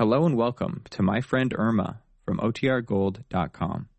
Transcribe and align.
Hello 0.00 0.24
and 0.24 0.34
welcome 0.34 0.82
to 0.92 1.02
My 1.02 1.20
Friend 1.20 1.52
Irma 1.58 2.00
from 2.24 2.38
OTRGold.com. 2.38 3.90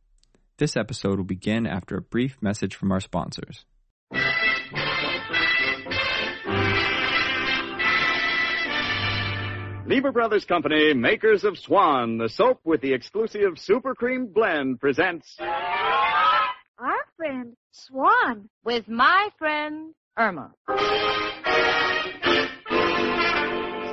This 0.58 0.76
episode 0.76 1.18
will 1.20 1.26
begin 1.26 1.68
after 1.68 1.96
a 1.96 2.02
brief 2.02 2.42
message 2.42 2.74
from 2.74 2.92
our 2.92 3.00
sponsors. 3.00 3.66
Lever 9.86 10.12
Brothers 10.12 10.46
Company, 10.46 10.94
makers 10.96 11.44
of 11.44 11.56
Swan, 11.56 12.18
the 12.18 12.30
soap 12.30 12.62
with 12.64 12.82
the 12.82 12.94
exclusive 12.94 13.60
Super 13.60 13.94
Cream 13.94 14.28
blend, 14.34 14.80
presents 14.80 15.38
Our 15.40 17.06
friend 17.16 17.56
Swan. 17.72 18.50
with 18.64 18.88
my 18.88 19.30
friend 19.38 19.94
Irma. 20.18 20.52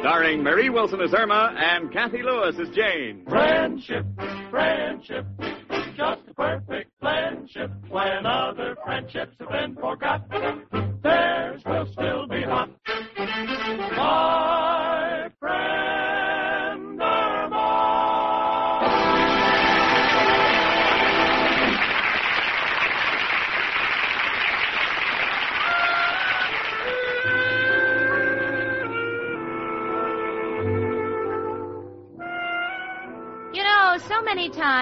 Starring 0.01 0.43
Marie 0.43 0.71
Wilson 0.71 1.01
as 1.01 1.12
Irma 1.12 1.55
and 1.57 1.93
Cathy 1.93 2.23
Lewis 2.23 2.55
as 2.61 2.69
Jane. 2.75 3.25
Friendship, 3.29 4.06
friendship, 4.51 5.27
just 5.97 6.20
a 6.29 6.34
perfect 6.34 6.91
friendship. 7.01 7.70
When 7.89 8.25
other 8.25 8.77
friendships 8.84 9.34
have 9.41 9.48
been 9.48 9.75
forgot, 9.75 10.29
theirs 11.03 11.62
will 11.66 11.89
still 11.92 12.27
be 12.29 12.42
hot. 12.42 12.70
My 13.97 14.48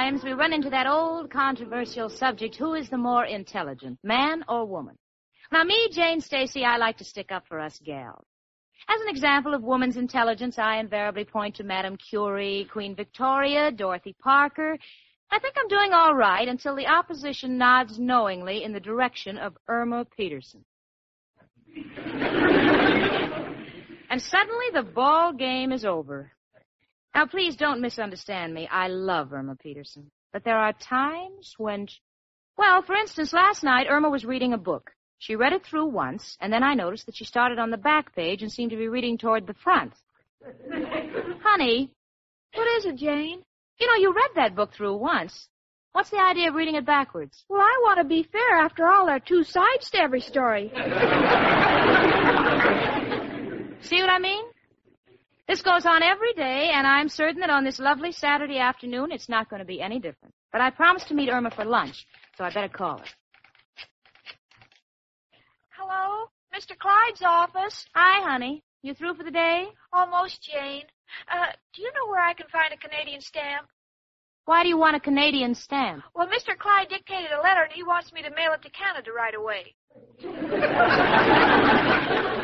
times 0.06 0.22
we 0.22 0.30
run 0.30 0.52
into 0.52 0.70
that 0.70 0.86
old 0.86 1.28
controversial 1.32 2.08
subject 2.08 2.54
who 2.54 2.74
is 2.74 2.88
the 2.88 2.96
more 2.96 3.24
intelligent, 3.24 3.98
man 4.04 4.44
or 4.48 4.64
woman? 4.64 4.96
Now, 5.50 5.64
me, 5.64 5.88
Jane 5.90 6.20
Stacy, 6.20 6.64
I 6.64 6.76
like 6.76 6.96
to 6.98 7.04
stick 7.04 7.32
up 7.32 7.44
for 7.48 7.58
us 7.58 7.80
gals. 7.84 8.24
As 8.88 9.00
an 9.00 9.08
example 9.08 9.52
of 9.52 9.64
woman's 9.64 9.96
intelligence, 9.96 10.60
I 10.60 10.76
invariably 10.76 11.24
point 11.24 11.56
to 11.56 11.64
Madame 11.64 11.96
Curie, 11.96 12.68
Queen 12.70 12.94
Victoria, 12.94 13.72
Dorothy 13.72 14.14
Parker. 14.22 14.78
I 15.32 15.40
think 15.40 15.56
I'm 15.58 15.66
doing 15.66 15.92
all 15.92 16.14
right 16.14 16.46
until 16.46 16.76
the 16.76 16.86
opposition 16.86 17.58
nods 17.58 17.98
knowingly 17.98 18.62
in 18.62 18.72
the 18.72 18.78
direction 18.78 19.36
of 19.38 19.56
Irma 19.66 20.04
Peterson. 20.16 20.64
and 24.08 24.22
suddenly 24.22 24.66
the 24.72 24.84
ball 24.84 25.32
game 25.32 25.72
is 25.72 25.84
over. 25.84 26.30
Now, 27.16 27.24
please 27.24 27.56
don't 27.56 27.80
misunderstand 27.80 28.52
me. 28.52 28.68
I 28.70 28.88
love 28.88 29.32
Irma 29.32 29.56
Peterson. 29.56 30.10
But 30.34 30.44
there 30.44 30.58
are 30.58 30.74
times 30.74 31.54
when. 31.56 31.86
She... 31.86 31.98
Well, 32.58 32.82
for 32.82 32.94
instance, 32.94 33.32
last 33.32 33.64
night 33.64 33.86
Irma 33.88 34.10
was 34.10 34.26
reading 34.26 34.52
a 34.52 34.58
book. 34.58 34.90
She 35.16 35.34
read 35.34 35.54
it 35.54 35.64
through 35.64 35.86
once, 35.86 36.36
and 36.42 36.52
then 36.52 36.62
I 36.62 36.74
noticed 36.74 37.06
that 37.06 37.16
she 37.16 37.24
started 37.24 37.58
on 37.58 37.70
the 37.70 37.78
back 37.78 38.14
page 38.14 38.42
and 38.42 38.52
seemed 38.52 38.72
to 38.72 38.76
be 38.76 38.88
reading 38.88 39.16
toward 39.16 39.46
the 39.46 39.54
front. 39.54 39.94
Honey, 41.42 41.90
What 42.52 42.68
is 42.76 42.84
it, 42.84 42.96
Jane? 42.96 43.42
you 43.80 43.86
know, 43.86 43.94
you 43.94 44.12
read 44.12 44.30
that 44.34 44.54
book 44.54 44.74
through 44.74 44.98
once. 44.98 45.48
What's 45.92 46.10
the 46.10 46.20
idea 46.20 46.50
of 46.50 46.54
reading 46.54 46.74
it 46.74 46.84
backwards? 46.84 47.46
Well, 47.48 47.62
I 47.62 47.80
want 47.82 47.98
to 47.98 48.04
be 48.04 48.24
fair. 48.24 48.58
After 48.58 48.88
all, 48.88 49.06
there 49.06 49.16
are 49.16 49.20
two 49.20 49.42
sides 49.42 49.88
to 49.92 49.98
every 49.98 50.20
story. 50.20 50.68
See 53.80 54.02
what 54.02 54.10
I 54.10 54.18
mean? 54.18 54.44
This 55.48 55.62
goes 55.62 55.86
on 55.86 56.02
every 56.02 56.32
day, 56.32 56.72
and 56.74 56.86
I'm 56.86 57.08
certain 57.08 57.40
that 57.40 57.50
on 57.50 57.62
this 57.62 57.78
lovely 57.78 58.10
Saturday 58.10 58.58
afternoon 58.58 59.12
it's 59.12 59.28
not 59.28 59.48
going 59.48 59.60
to 59.60 59.66
be 59.66 59.80
any 59.80 60.00
different. 60.00 60.34
But 60.50 60.60
I 60.60 60.70
promised 60.70 61.06
to 61.08 61.14
meet 61.14 61.28
Irma 61.28 61.50
for 61.50 61.64
lunch, 61.64 62.04
so 62.36 62.42
I 62.42 62.50
better 62.52 62.68
call 62.68 62.98
her. 62.98 63.04
Hello? 65.70 66.26
Mr. 66.52 66.76
Clyde's 66.76 67.22
office? 67.24 67.86
Hi, 67.94 68.28
honey. 68.28 68.64
You 68.82 68.94
through 68.94 69.14
for 69.14 69.22
the 69.22 69.30
day? 69.30 69.68
Almost, 69.92 70.42
Jane. 70.42 70.82
Uh, 71.30 71.52
do 71.74 71.82
you 71.82 71.92
know 71.94 72.10
where 72.10 72.20
I 72.20 72.34
can 72.34 72.48
find 72.48 72.72
a 72.72 72.76
Canadian 72.76 73.20
stamp? 73.20 73.68
Why 74.46 74.64
do 74.64 74.68
you 74.68 74.78
want 74.78 74.96
a 74.96 75.00
Canadian 75.00 75.54
stamp? 75.54 76.02
Well, 76.14 76.26
Mr. 76.26 76.58
Clyde 76.58 76.88
dictated 76.88 77.30
a 77.30 77.40
letter, 77.40 77.62
and 77.62 77.72
he 77.72 77.84
wants 77.84 78.12
me 78.12 78.22
to 78.22 78.30
mail 78.30 78.52
it 78.52 78.62
to 78.62 78.70
Canada 78.70 79.10
right 79.12 79.34
away. 79.34 79.76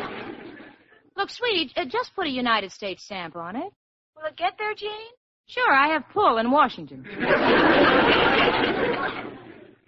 Look, 1.15 1.29
sweetie, 1.29 1.71
uh, 1.75 1.85
just 1.85 2.15
put 2.15 2.27
a 2.27 2.29
United 2.29 2.71
States 2.71 3.03
stamp 3.03 3.35
on 3.35 3.55
it. 3.55 3.71
Will 4.15 4.25
it 4.25 4.35
get 4.35 4.53
there, 4.57 4.73
Jane? 4.73 4.89
Sure, 5.47 5.71
I 5.71 5.93
have 5.93 6.03
pull 6.13 6.37
in 6.37 6.51
Washington. 6.51 7.03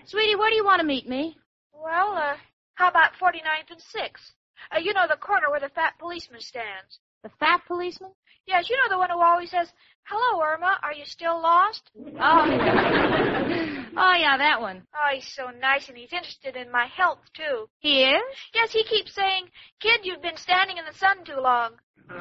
sweetie, 0.05 0.35
where 0.35 0.49
do 0.49 0.55
you 0.55 0.65
want 0.65 0.81
to 0.81 0.85
meet 0.85 1.07
me? 1.07 1.37
Well, 1.73 2.15
uh, 2.15 2.35
how 2.75 2.89
about 2.89 3.11
49th 3.21 3.71
and 3.71 3.79
6th? 3.79 4.31
Uh, 4.71 4.79
you 4.79 4.93
know 4.93 5.05
the 5.09 5.17
corner 5.17 5.49
where 5.49 5.59
the 5.59 5.69
fat 5.69 5.93
policeman 5.99 6.41
stands. 6.41 6.99
The 7.25 7.31
fat 7.39 7.61
policeman? 7.65 8.11
Yes, 8.45 8.69
you 8.69 8.77
know 8.77 8.87
the 8.93 8.99
one 8.99 9.09
who 9.09 9.19
always 9.19 9.49
says, 9.49 9.67
Hello, 10.03 10.43
Irma, 10.43 10.77
are 10.83 10.93
you 10.93 11.05
still 11.05 11.41
lost? 11.41 11.81
Oh. 12.21 12.45
oh, 13.97 14.13
yeah, 14.13 14.37
that 14.37 14.61
one. 14.61 14.83
Oh, 14.93 15.09
he's 15.11 15.27
so 15.33 15.47
nice, 15.59 15.89
and 15.89 15.97
he's 15.97 16.13
interested 16.13 16.55
in 16.55 16.71
my 16.71 16.85
health, 16.85 17.17
too. 17.33 17.65
He 17.79 18.03
is? 18.03 18.21
Yes, 18.53 18.71
he 18.71 18.83
keeps 18.83 19.15
saying, 19.15 19.45
Kid, 19.79 20.01
you've 20.03 20.21
been 20.21 20.37
standing 20.37 20.77
in 20.77 20.85
the 20.85 20.93
sun 20.99 21.25
too 21.25 21.41
long. 21.41 21.71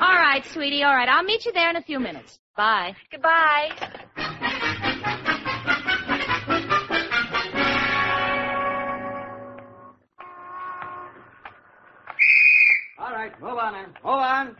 All 0.00 0.16
right, 0.16 0.42
sweetie, 0.54 0.82
all 0.82 0.94
right. 0.94 1.08
I'll 1.10 1.22
meet 1.22 1.44
you 1.44 1.52
there 1.52 1.68
in 1.68 1.76
a 1.76 1.82
few 1.82 2.00
minutes. 2.00 2.38
Bye. 2.56 2.96
Goodbye. 3.10 3.68
Right, 13.22 13.40
move 13.40 13.58
on 13.58 13.72
now. 13.72 13.86
Move 13.86 13.96
on. 14.04 14.56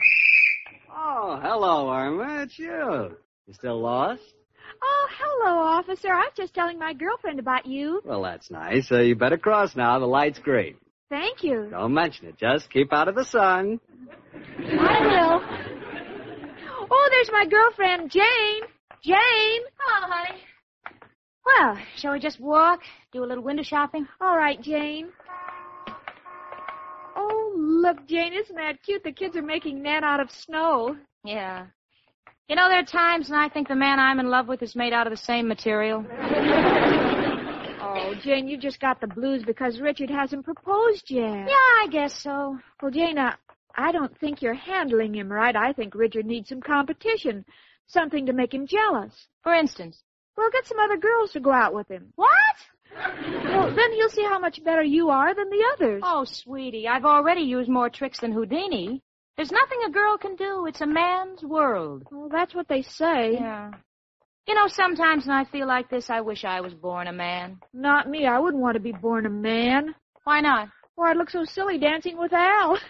Oh, 0.95 1.41
hello, 1.43 1.93
Irma. 1.93 2.43
It's 2.43 2.59
you. 2.59 3.17
You 3.47 3.55
still 3.55 3.81
lost? 3.81 4.23
Oh, 4.83 5.09
hello, 5.19 5.59
officer. 5.59 6.09
I 6.12 6.21
was 6.21 6.33
just 6.37 6.55
telling 6.55 6.78
my 6.78 6.93
girlfriend 6.93 7.39
about 7.39 7.67
you. 7.67 8.01
Well, 8.05 8.22
that's 8.22 8.51
nice. 8.51 8.91
Uh, 8.91 9.01
you 9.01 9.17
better 9.17 9.39
cross 9.39 9.75
now. 9.75 9.99
The 9.99 10.06
light's 10.06 10.39
green. 10.39 10.77
Thank 11.09 11.43
you. 11.43 11.69
Don't 11.71 11.95
mention 11.95 12.27
it. 12.27 12.39
Just 12.39 12.71
keep 12.71 12.93
out 12.93 13.09
of 13.09 13.15
the 13.15 13.25
sun. 13.25 13.81
I 14.59 15.01
will. 15.06 15.43
Oh, 16.91 17.09
there's 17.11 17.31
my 17.33 17.47
girlfriend, 17.51 18.11
Jane. 18.11 18.62
Jane. 19.03 19.62
Hello, 19.78 20.09
honey. 20.09 20.39
Well, 21.45 21.78
shall 21.97 22.12
we 22.12 22.21
just 22.21 22.39
walk, 22.41 22.81
do 23.12 23.25
a 23.25 23.27
little 23.27 23.43
window 23.43 23.65
shopping? 23.65 24.06
All 24.21 24.37
right, 24.37 24.61
Jane. 24.62 25.09
Look, 27.82 28.06
Jane, 28.06 28.32
isn't 28.32 28.54
that 28.54 28.81
cute? 28.84 29.03
The 29.03 29.10
kids 29.10 29.37
are 29.37 29.43
making 29.43 29.82
Nan 29.82 30.04
out 30.04 30.20
of 30.20 30.31
snow. 30.31 30.97
Yeah. 31.25 31.66
You 32.48 32.54
know, 32.54 32.69
there 32.69 32.78
are 32.78 32.84
times 32.84 33.28
when 33.28 33.41
I 33.41 33.48
think 33.48 33.66
the 33.66 33.75
man 33.75 33.98
I'm 33.98 34.20
in 34.20 34.31
love 34.31 34.47
with 34.47 34.62
is 34.62 34.76
made 34.76 34.93
out 34.93 35.09
of 35.09 35.10
the 35.10 35.16
same 35.16 35.48
material. 35.48 36.06
Oh, 37.84 38.15
Jane, 38.22 38.48
you 38.48 38.56
just 38.56 38.81
got 38.81 39.00
the 39.00 39.06
blues 39.06 39.42
because 39.44 39.81
Richard 39.81 40.09
hasn't 40.09 40.44
proposed 40.44 41.10
yet. 41.10 41.47
Yeah, 41.48 41.82
I 41.82 41.88
guess 41.91 42.22
so. 42.22 42.56
Well, 42.81 42.91
Jane, 42.91 43.19
uh, 43.19 43.34
I 43.76 43.92
don't 43.92 44.16
think 44.19 44.41
you're 44.41 44.54
handling 44.54 45.15
him 45.15 45.31
right. 45.31 45.54
I 45.54 45.72
think 45.72 45.94
Richard 45.94 46.25
needs 46.25 46.48
some 46.48 46.62
competition. 46.62 47.44
Something 47.88 48.25
to 48.26 48.32
make 48.32 48.54
him 48.54 48.66
jealous. 48.66 49.12
For 49.42 49.53
instance. 49.53 50.03
Well, 50.37 50.48
get 50.53 50.66
some 50.66 50.78
other 50.78 50.97
girls 50.97 51.32
to 51.32 51.41
go 51.41 51.53
out 51.53 51.75
with 51.75 51.88
him. 51.88 52.12
What? 52.15 52.31
Well, 52.97 53.75
then 53.75 53.92
he'll 53.92 54.08
see 54.08 54.25
how 54.25 54.38
much 54.38 54.62
better 54.64 54.82
you 54.82 55.10
are 55.10 55.34
than 55.34 55.48
the 55.50 55.64
others. 55.75 56.03
Oh, 56.04 56.25
sweetie, 56.25 56.88
I've 56.88 57.04
already 57.04 57.42
used 57.42 57.69
more 57.69 57.88
tricks 57.91 58.20
than 58.20 58.32
Houdini. 58.32 59.03
There's 59.36 59.50
nothing 59.53 59.78
a 59.86 59.91
girl 59.91 60.19
can 60.19 60.36
do. 60.36 60.66
It's 60.66 60.80
a 60.80 60.86
man's 60.86 61.42
world. 61.42 62.06
Well, 62.10 62.28
that's 62.30 62.54
what 62.54 62.68
they 62.68 62.83
say. 62.83 63.34
Yeah. 63.34 63.71
You 64.47 64.54
know, 64.54 64.66
sometimes 64.68 65.27
when 65.27 65.36
I 65.36 65.44
feel 65.44 65.66
like 65.66 65.89
this, 65.89 66.10
I 66.10 66.21
wish 66.21 66.44
I 66.44 66.60
was 66.60 66.74
born 66.74 67.06
a 67.06 67.12
man. 67.12 67.59
Not 67.72 68.09
me. 68.09 68.27
I 68.27 68.39
wouldn't 68.39 68.62
want 68.62 68.74
to 68.74 68.80
be 68.80 68.92
born 68.92 69.24
a 69.24 69.30
man. 69.30 69.95
Why 70.24 70.41
not? 70.41 70.68
Or 70.97 71.06
I'd 71.09 71.16
look 71.16 71.30
so 71.30 71.45
silly 71.45 71.78
dancing 71.78 72.18
with 72.18 72.33
Al. 72.33 72.78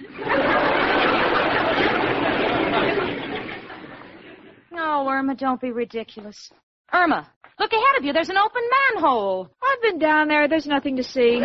No, 4.74 5.06
Irma, 5.06 5.34
don't 5.34 5.60
be 5.60 5.70
ridiculous. 5.70 6.50
Irma, 6.92 7.30
look 7.58 7.72
ahead 7.72 7.96
of 7.98 8.04
you. 8.04 8.12
There's 8.12 8.28
an 8.30 8.38
open 8.38 8.62
manhole. 8.94 9.48
I've 9.62 9.82
been 9.82 9.98
down 9.98 10.28
there. 10.28 10.48
There's 10.48 10.66
nothing 10.66 10.96
to 10.96 11.02
see. 11.04 11.40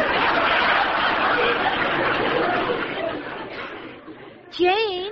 Jane, 4.52 5.12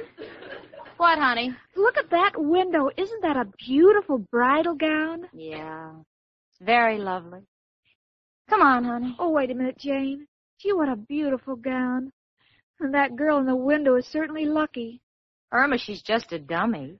What, 0.97 1.19
honey? 1.19 1.53
look 1.75 1.97
at 1.97 2.09
that 2.09 2.31
window. 2.35 2.89
Isn't 2.97 3.21
that 3.21 3.37
a 3.37 3.45
beautiful 3.67 4.17
bridal 4.17 4.73
gown? 4.75 5.27
Yeah. 5.33 5.91
It's 6.51 6.61
very 6.65 6.97
lovely. 6.97 7.41
Come 8.49 8.61
on, 8.61 8.83
honey. 8.85 9.15
Oh, 9.19 9.29
wait 9.29 9.51
a 9.51 9.53
minute, 9.55 9.77
Jane. 9.77 10.25
Gee, 10.59 10.73
what 10.73 10.89
a 10.89 10.95
beautiful 10.95 11.55
gown. 11.57 12.11
And 12.79 12.93
that 12.93 13.15
girl 13.15 13.37
in 13.37 13.45
the 13.45 13.55
window 13.55 13.95
is 13.95 14.07
certainly 14.07 14.45
lucky. 14.45 15.01
Irma, 15.51 15.77
she's 15.77 16.01
just 16.01 16.31
a 16.33 16.39
dummy. 16.39 16.97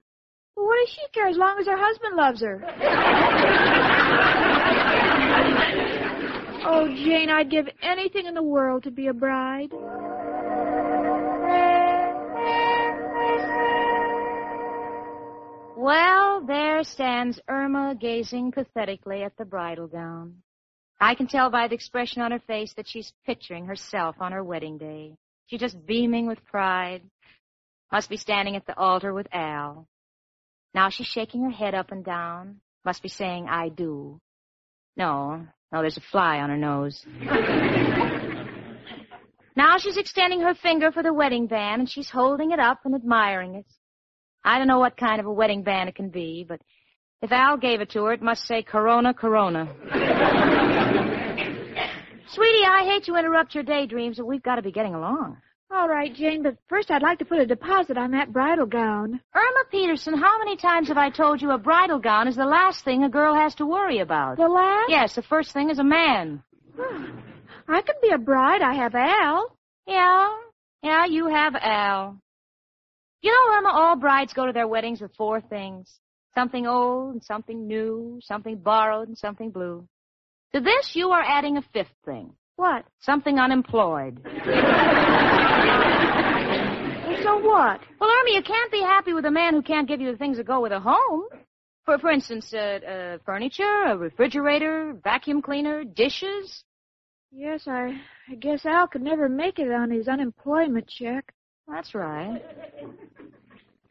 Well, 0.56 0.68
what 0.68 0.78
does 0.80 0.90
she 0.90 1.02
care 1.14 1.28
as 1.28 1.38
long 1.38 1.60
as 1.60 1.68
her 1.68 1.78
husband 1.78 2.16
loves 2.16 2.42
her? 2.42 2.64
oh, 6.66 6.88
Jane, 6.88 7.30
I'd 7.30 7.52
give 7.52 7.68
anything 7.82 8.26
in 8.26 8.34
the 8.34 8.44
world 8.44 8.84
to 8.84 8.92
be 8.92 9.08
a 9.08 9.14
bride. 9.14 9.72
Well, 15.78 16.42
there 16.48 16.84
stands 16.84 17.40
Irma 17.50 17.96
gazing 18.00 18.54
pathetically 18.54 19.24
at 19.24 19.36
the 19.38 19.46
bridal 19.46 19.88
gown. 19.88 20.42
I 21.02 21.16
can 21.16 21.28
tell 21.28 21.50
by 21.50 21.68
the 21.68 21.76
expression 21.76 22.22
on 22.22 22.32
her 22.32 22.40
face 22.40 22.74
that 22.76 22.88
she's 22.88 23.12
picturing 23.26 23.66
herself 23.66 24.16
on 24.22 24.32
her 24.32 24.44
wedding 24.44 24.78
day. 24.78 25.18
She's 25.48 25.60
just 25.60 25.86
beaming 25.86 26.28
with 26.28 26.44
pride. 26.46 27.02
Must 27.92 28.10
be 28.10 28.18
standing 28.18 28.56
at 28.56 28.66
the 28.66 28.78
altar 28.78 29.14
with 29.14 29.28
Al. 29.34 29.86
Now 30.76 30.90
she's 30.90 31.08
shaking 31.08 31.46
her 31.46 31.52
head 31.52 31.74
up 31.74 31.94
and 31.94 32.04
down. 32.04 32.58
Must 32.84 33.02
be 33.02 33.08
saying, 33.08 33.48
I 33.50 33.70
do. 33.70 34.20
No, 34.98 35.48
no, 35.72 35.82
there's 35.82 35.96
a 35.96 36.02
fly 36.02 36.40
on 36.40 36.50
her 36.50 36.58
nose. 36.58 37.02
now 39.56 39.78
she's 39.78 39.96
extending 39.96 40.42
her 40.42 40.54
finger 40.54 40.92
for 40.92 41.02
the 41.02 41.14
wedding 41.14 41.48
band, 41.48 41.80
and 41.80 41.90
she's 41.90 42.10
holding 42.10 42.52
it 42.52 42.60
up 42.60 42.82
and 42.84 42.94
admiring 42.94 43.56
it. 43.56 43.66
I 44.44 44.58
don't 44.58 44.68
know 44.68 44.80
what 44.80 44.98
kind 44.98 45.22
of 45.22 45.26
a 45.26 45.32
wedding 45.32 45.64
band 45.64 45.88
it 45.88 45.96
can 45.96 46.10
be, 46.10 46.46
but 46.48 46.60
if 47.22 47.32
Al 47.32 47.56
gave 47.56 47.80
it 47.80 47.92
to 47.92 48.04
her, 48.04 48.12
it 48.12 48.22
must 48.22 48.46
say 48.46 48.62
Corona, 48.62 49.14
Corona. 49.14 49.66
Sweetie, 52.28 52.66
I 52.66 52.84
hate 52.84 53.06
to 53.06 53.16
interrupt 53.16 53.56
your 53.56 53.64
daydreams, 53.64 54.18
but 54.18 54.28
we've 54.28 54.44
got 54.44 54.58
to 54.58 54.62
be 54.62 54.74
getting 54.74 54.94
along. 54.94 55.38
All 55.72 55.90
right, 55.90 56.14
Jane, 56.14 56.44
but 56.44 56.58
first 56.70 56.92
I'd 56.92 57.02
like 57.02 57.20
to 57.20 57.26
put 57.26 57.40
a 57.40 57.46
deposit 57.46 57.98
on 57.98 58.12
that 58.12 58.32
bridal 58.32 58.66
gown. 58.66 59.20
Irma 59.34 59.64
Peterson, 59.72 60.18
how 60.18 60.38
many 60.38 60.58
times 60.58 60.90
have 60.90 60.98
I 60.98 61.10
told 61.10 61.42
you 61.42 61.52
a 61.52 61.58
bridal 61.58 62.00
gown 62.00 62.28
is 62.28 62.36
the 62.36 62.46
last 62.46 62.86
thing 62.86 63.04
a 63.04 63.10
girl 63.10 63.34
has 63.34 63.56
to 63.56 63.66
worry 63.66 64.00
about? 64.00 64.38
The 64.38 64.48
last? 64.48 64.90
Yes, 64.90 65.16
the 65.16 65.24
first 65.24 65.54
thing 65.54 65.70
is 65.70 65.80
a 65.80 65.84
man. 65.84 66.44
I 67.68 67.82
could 67.82 67.96
be 68.02 68.10
a 68.10 68.18
bride. 68.18 68.62
I 68.62 68.76
have 68.76 68.94
Al. 68.94 69.58
Yeah, 69.88 70.30
yeah, 70.84 71.06
you 71.06 71.28
have 71.28 71.56
Al. 71.56 72.20
You 73.22 73.32
know, 73.32 73.58
Irma, 73.58 73.70
all 73.70 73.96
brides 73.96 74.34
go 74.34 74.46
to 74.46 74.54
their 74.54 74.68
weddings 74.68 75.02
with 75.02 75.16
four 75.16 75.42
things. 75.42 75.92
Something 76.36 76.68
old 76.68 77.14
and 77.14 77.24
something 77.24 77.68
new, 77.68 78.20
something 78.22 78.58
borrowed 78.58 79.08
and 79.08 79.18
something 79.18 79.50
blue. 79.50 79.88
To 80.54 80.62
this, 80.62 80.92
you 80.96 81.10
are 81.10 81.24
adding 81.24 81.58
a 81.58 81.64
fifth 81.74 81.94
thing. 82.06 82.34
What? 82.56 82.86
Something 83.02 83.40
unemployed. 83.40 84.20
So 87.24 87.38
what? 87.38 87.80
Well, 88.00 88.10
Irma, 88.10 88.32
you 88.34 88.44
can't 88.44 88.72
be 88.72 88.82
happy 88.82 89.14
with 89.14 89.26
a 89.26 89.32
man 89.32 89.56
who 89.56 89.64
can't 89.64 89.88
give 89.88 90.00
you 90.00 90.12
the 90.12 90.18
things 90.18 90.38
that 90.38 90.46
go 90.46 90.62
with 90.62 90.72
a 90.72 90.80
home. 90.80 91.24
For, 91.84 91.98
for 91.98 92.12
instance, 92.12 92.54
uh, 92.54 92.58
uh, 92.58 93.18
furniture, 93.26 93.84
a 93.88 93.98
refrigerator, 93.98 94.96
vacuum 95.04 95.42
cleaner, 95.42 95.84
dishes. 95.84 96.64
Yes, 97.32 97.68
I, 97.68 98.00
I 98.30 98.36
guess 98.36 98.64
Al 98.66 98.88
could 98.88 99.02
never 99.02 99.28
make 99.28 99.58
it 99.58 99.72
on 99.72 99.90
his 99.90 100.08
unemployment 100.08 100.88
check. 100.88 101.34
That's 101.68 101.96
right. 101.96 102.44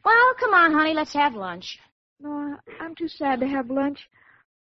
Well, 0.03 0.33
come 0.39 0.53
on, 0.53 0.71
honey, 0.71 0.93
let's 0.93 1.13
have 1.13 1.35
lunch. 1.35 1.77
No, 2.21 2.57
I'm 2.79 2.95
too 2.95 3.09
sad 3.09 3.41
to 3.41 3.47
have 3.47 3.69
lunch. 3.69 3.99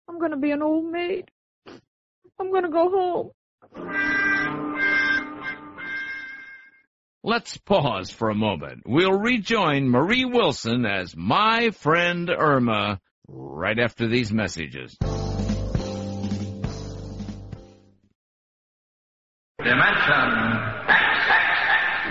I'm 0.08 0.18
going 0.18 0.30
to 0.30 0.36
be 0.36 0.52
an 0.52 0.62
old 0.62 0.90
maid. 0.90 1.30
I'm 2.40 2.50
going 2.50 2.64
to 2.64 2.70
go 2.70 2.90
home. 2.90 3.30
Let's 7.28 7.56
pause 7.56 8.12
for 8.12 8.30
a 8.30 8.36
moment. 8.36 8.82
We'll 8.86 9.18
rejoin 9.18 9.88
Marie 9.88 10.24
Wilson 10.24 10.86
as 10.86 11.16
my 11.16 11.70
friend 11.70 12.30
Irma 12.30 13.00
right 13.26 13.80
after 13.80 14.06
these 14.06 14.32
messages. 14.32 14.96
Dimension 19.58 20.56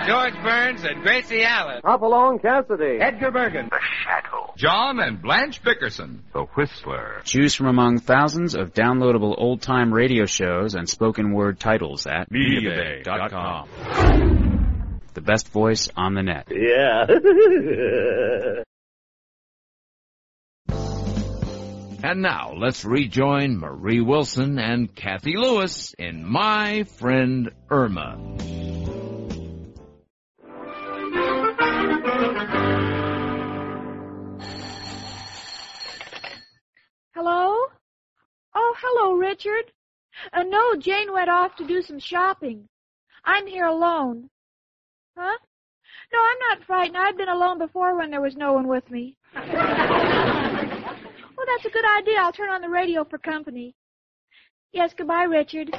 George 0.05 0.33
Burns 0.43 0.83
and 0.83 1.01
Gracie 1.01 1.43
Allen. 1.43 1.79
Hopalong 1.85 2.37
Cassidy. 2.37 2.99
Edgar 2.99 3.31
Bergen. 3.31 3.69
The 3.71 3.79
Shadow. 4.03 4.34
John 4.55 4.99
and 4.99 5.21
Blanche 5.21 5.61
Bickerson. 5.61 6.23
The 6.33 6.45
Whistler. 6.55 7.21
Choose 7.25 7.53
from 7.55 7.67
among 7.67 7.99
thousands 7.99 8.55
of 8.55 8.73
downloadable 8.73 9.35
old-time 9.37 9.93
radio 9.93 10.25
shows 10.25 10.75
and 10.75 10.87
spoken 10.87 11.33
word 11.33 11.59
titles 11.59 12.07
at 12.07 12.29
MediaBay.com. 12.31 13.67
The 15.13 15.21
best 15.21 15.49
voice 15.49 15.89
on 15.95 16.13
the 16.13 16.23
net. 16.23 16.47
Yeah. 16.51 17.05
And 22.05 22.21
now 22.21 22.53
let's 22.55 22.85
rejoin 22.85 23.57
Marie 23.57 23.99
Wilson 23.99 24.59
and 24.59 24.93
Cathy 24.93 25.33
Lewis 25.37 25.95
in 25.97 26.23
My 26.23 26.83
Friend 26.83 27.49
Irma. 27.67 28.19
Richard. 39.35 39.71
Uh, 40.31 40.43
no, 40.43 40.77
Jane 40.77 41.11
went 41.11 41.29
off 41.29 41.57
to 41.57 41.67
do 41.67 41.81
some 41.81 41.99
shopping. 41.99 42.69
I'm 43.25 43.45
here 43.47 43.65
alone. 43.65 44.29
Huh? 45.17 45.37
No, 46.13 46.19
I'm 46.19 46.37
not 46.49 46.63
frightened. 46.65 46.95
I've 46.97 47.17
been 47.17 47.27
alone 47.27 47.57
before 47.57 47.97
when 47.97 48.11
there 48.11 48.21
was 48.21 48.37
no 48.37 48.53
one 48.53 48.69
with 48.69 48.89
me. 48.89 49.17
well, 49.33 49.43
that's 49.53 51.65
a 51.65 51.69
good 51.69 51.83
idea. 51.97 52.19
I'll 52.19 52.31
turn 52.31 52.49
on 52.49 52.61
the 52.61 52.69
radio 52.69 53.03
for 53.03 53.17
company. 53.17 53.75
Yes, 54.71 54.93
goodbye, 54.97 55.23
Richard. 55.23 55.69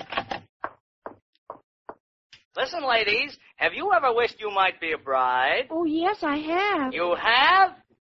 Listen, 2.56 2.86
ladies, 2.86 3.38
have 3.56 3.72
you 3.72 3.90
ever 3.94 4.12
wished 4.12 4.38
you 4.38 4.50
might 4.50 4.78
be 4.80 4.92
a 4.92 4.98
bride? 4.98 5.68
Oh, 5.70 5.84
yes, 5.84 6.18
I 6.22 6.36
have. 6.36 6.92
You 6.92 7.14
have? 7.14 7.72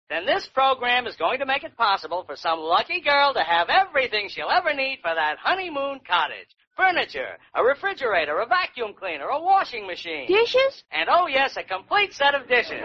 Then 0.09 0.25
this 0.25 0.47
program 0.53 1.07
is 1.07 1.15
going 1.15 1.39
to 1.39 1.45
make 1.45 1.63
it 1.63 1.77
possible 1.77 2.23
for 2.25 2.35
some 2.35 2.59
lucky 2.59 3.01
girl 3.01 3.33
to 3.33 3.41
have 3.41 3.69
everything 3.69 4.27
she'll 4.29 4.49
ever 4.49 4.73
need 4.73 4.99
for 5.01 5.13
that 5.13 5.37
honeymoon 5.39 6.01
cottage. 6.07 6.49
Furniture, 6.75 7.37
a 7.55 7.63
refrigerator, 7.63 8.39
a 8.39 8.45
vacuum 8.47 8.93
cleaner, 8.97 9.27
a 9.27 9.41
washing 9.41 9.85
machine. 9.85 10.27
Dishes? 10.27 10.83
And 10.91 11.07
oh 11.09 11.27
yes, 11.27 11.55
a 11.55 11.63
complete 11.63 12.13
set 12.13 12.33
of 12.35 12.47
dishes. 12.47 12.83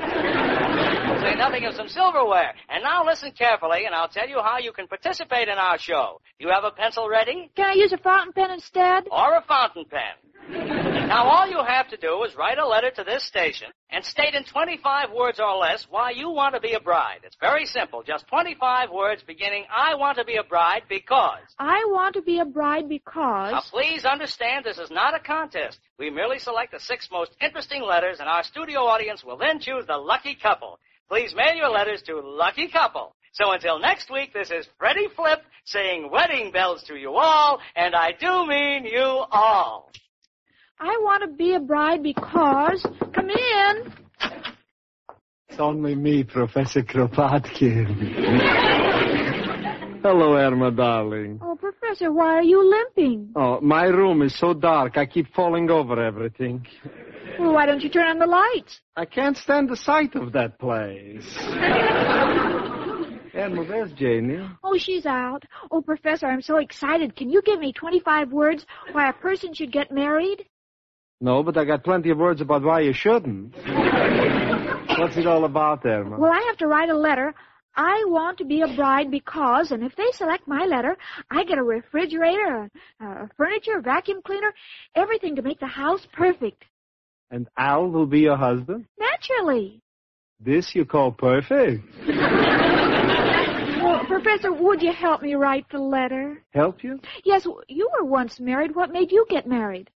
Nothing 1.36 1.64
of 1.66 1.74
some 1.74 1.88
silverware. 1.88 2.54
And 2.68 2.82
now 2.82 3.04
listen 3.04 3.32
carefully 3.32 3.84
and 3.86 3.94
I'll 3.94 4.08
tell 4.08 4.28
you 4.28 4.40
how 4.42 4.58
you 4.58 4.72
can 4.72 4.86
participate 4.86 5.48
in 5.48 5.58
our 5.58 5.78
show. 5.78 6.20
You 6.38 6.48
have 6.48 6.64
a 6.64 6.70
pencil 6.70 7.08
ready? 7.08 7.50
Can 7.56 7.66
I 7.66 7.74
use 7.74 7.92
a 7.92 7.98
fountain 7.98 8.32
pen 8.32 8.50
instead? 8.50 9.04
Or 9.10 9.36
a 9.36 9.44
fountain 9.46 9.84
pen. 9.84 10.84
Now 11.08 11.24
all 11.24 11.48
you 11.48 11.64
have 11.66 11.88
to 11.88 11.96
do 11.96 12.22
is 12.24 12.36
write 12.36 12.58
a 12.58 12.68
letter 12.68 12.90
to 12.90 13.02
this 13.02 13.24
station 13.24 13.68
and 13.90 14.04
state 14.04 14.34
in 14.34 14.44
25 14.44 15.10
words 15.10 15.40
or 15.40 15.56
less 15.56 15.86
why 15.88 16.10
you 16.10 16.28
want 16.28 16.54
to 16.54 16.60
be 16.60 16.74
a 16.74 16.80
bride. 16.80 17.20
It's 17.24 17.36
very 17.40 17.64
simple. 17.64 18.02
Just 18.02 18.26
25 18.28 18.90
words 18.90 19.22
beginning, 19.26 19.64
I 19.74 19.94
want 19.94 20.18
to 20.18 20.24
be 20.26 20.36
a 20.36 20.42
bride 20.42 20.82
because. 20.86 21.40
I 21.58 21.82
want 21.88 22.14
to 22.16 22.20
be 22.20 22.40
a 22.40 22.44
bride 22.44 22.90
because. 22.90 23.52
Now 23.52 23.62
please 23.70 24.04
understand 24.04 24.66
this 24.66 24.78
is 24.78 24.90
not 24.90 25.14
a 25.14 25.18
contest. 25.18 25.78
We 25.98 26.10
merely 26.10 26.38
select 26.38 26.72
the 26.72 26.80
six 26.80 27.08
most 27.10 27.30
interesting 27.40 27.82
letters 27.82 28.20
and 28.20 28.28
our 28.28 28.42
studio 28.42 28.80
audience 28.80 29.24
will 29.24 29.38
then 29.38 29.60
choose 29.60 29.86
the 29.86 29.96
lucky 29.96 30.34
couple. 30.34 30.78
Please 31.08 31.34
mail 31.34 31.54
your 31.54 31.70
letters 31.70 32.02
to 32.02 32.20
Lucky 32.20 32.68
Couple. 32.68 33.14
So 33.32 33.52
until 33.52 33.78
next 33.78 34.10
week, 34.10 34.34
this 34.34 34.50
is 34.50 34.68
Freddie 34.78 35.08
Flip 35.16 35.40
saying 35.64 36.10
wedding 36.10 36.52
bells 36.52 36.82
to 36.84 36.96
you 36.96 37.14
all, 37.14 37.60
and 37.76 37.94
I 37.94 38.12
do 38.12 38.46
mean 38.46 38.84
you 38.84 39.24
all. 39.30 39.90
I 40.80 40.96
want 41.00 41.22
to 41.22 41.28
be 41.28 41.54
a 41.54 41.60
bride 41.60 42.02
because. 42.02 42.84
Come 43.14 43.30
in. 43.30 43.92
It's 45.48 45.58
only 45.58 45.94
me, 45.94 46.24
Professor 46.24 46.82
Kropotkin. 46.82 48.94
Hello, 50.10 50.32
Irma, 50.36 50.70
darling. 50.70 51.38
Oh, 51.42 51.54
Professor, 51.54 52.10
why 52.10 52.28
are 52.28 52.42
you 52.42 52.64
limping? 52.66 53.30
Oh, 53.36 53.60
my 53.60 53.84
room 53.84 54.22
is 54.22 54.34
so 54.38 54.54
dark, 54.54 54.96
I 54.96 55.04
keep 55.04 55.34
falling 55.34 55.70
over 55.70 56.02
everything. 56.02 56.66
Well, 57.38 57.52
why 57.52 57.66
don't 57.66 57.82
you 57.82 57.90
turn 57.90 58.06
on 58.06 58.18
the 58.18 58.24
lights? 58.24 58.80
I 58.96 59.04
can't 59.04 59.36
stand 59.36 59.68
the 59.68 59.76
sight 59.76 60.14
of 60.14 60.32
that 60.32 60.58
place. 60.58 61.36
Irma, 63.34 63.64
where's 63.64 63.92
Janie? 63.92 64.48
Oh, 64.64 64.78
she's 64.78 65.04
out. 65.04 65.42
Oh, 65.70 65.82
Professor, 65.82 66.24
I'm 66.24 66.40
so 66.40 66.56
excited. 66.56 67.14
Can 67.14 67.28
you 67.28 67.42
give 67.42 67.60
me 67.60 67.74
25 67.74 68.32
words 68.32 68.64
why 68.92 69.10
a 69.10 69.12
person 69.12 69.52
should 69.52 69.72
get 69.72 69.92
married? 69.92 70.46
No, 71.20 71.42
but 71.42 71.58
I 71.58 71.66
got 71.66 71.84
plenty 71.84 72.08
of 72.08 72.16
words 72.16 72.40
about 72.40 72.62
why 72.62 72.80
you 72.80 72.94
shouldn't. 72.94 73.54
What's 74.98 75.18
it 75.18 75.26
all 75.26 75.44
about, 75.44 75.84
Irma? 75.84 76.18
Well, 76.18 76.32
I 76.32 76.46
have 76.48 76.56
to 76.56 76.66
write 76.66 76.88
a 76.88 76.96
letter. 76.96 77.34
I 77.78 78.04
want 78.08 78.38
to 78.38 78.44
be 78.44 78.62
a 78.62 78.74
bride 78.74 79.08
because, 79.08 79.70
and 79.70 79.84
if 79.84 79.94
they 79.94 80.10
select 80.12 80.48
my 80.48 80.64
letter, 80.64 80.96
I 81.30 81.44
get 81.44 81.58
a 81.58 81.62
refrigerator, 81.62 82.68
a, 83.00 83.04
a 83.04 83.30
furniture, 83.36 83.78
a 83.78 83.80
vacuum 83.80 84.20
cleaner, 84.24 84.52
everything 84.96 85.36
to 85.36 85.42
make 85.42 85.60
the 85.60 85.68
house 85.68 86.04
perfect. 86.12 86.64
And 87.30 87.46
Al 87.56 87.88
will 87.88 88.06
be 88.06 88.18
your 88.20 88.36
husband? 88.36 88.86
Naturally. 88.98 89.80
This 90.40 90.74
you 90.74 90.84
call 90.84 91.12
perfect? 91.12 91.84
Well, 93.80 94.04
Professor, 94.06 94.52
would 94.52 94.82
you 94.82 94.92
help 94.92 95.22
me 95.22 95.34
write 95.34 95.66
the 95.70 95.78
letter? 95.78 96.42
Help 96.50 96.82
you? 96.82 96.98
Yes, 97.24 97.46
you 97.68 97.88
were 97.96 98.04
once 98.04 98.40
married. 98.40 98.74
What 98.74 98.90
made 98.90 99.12
you 99.12 99.24
get 99.30 99.46
married? 99.46 99.88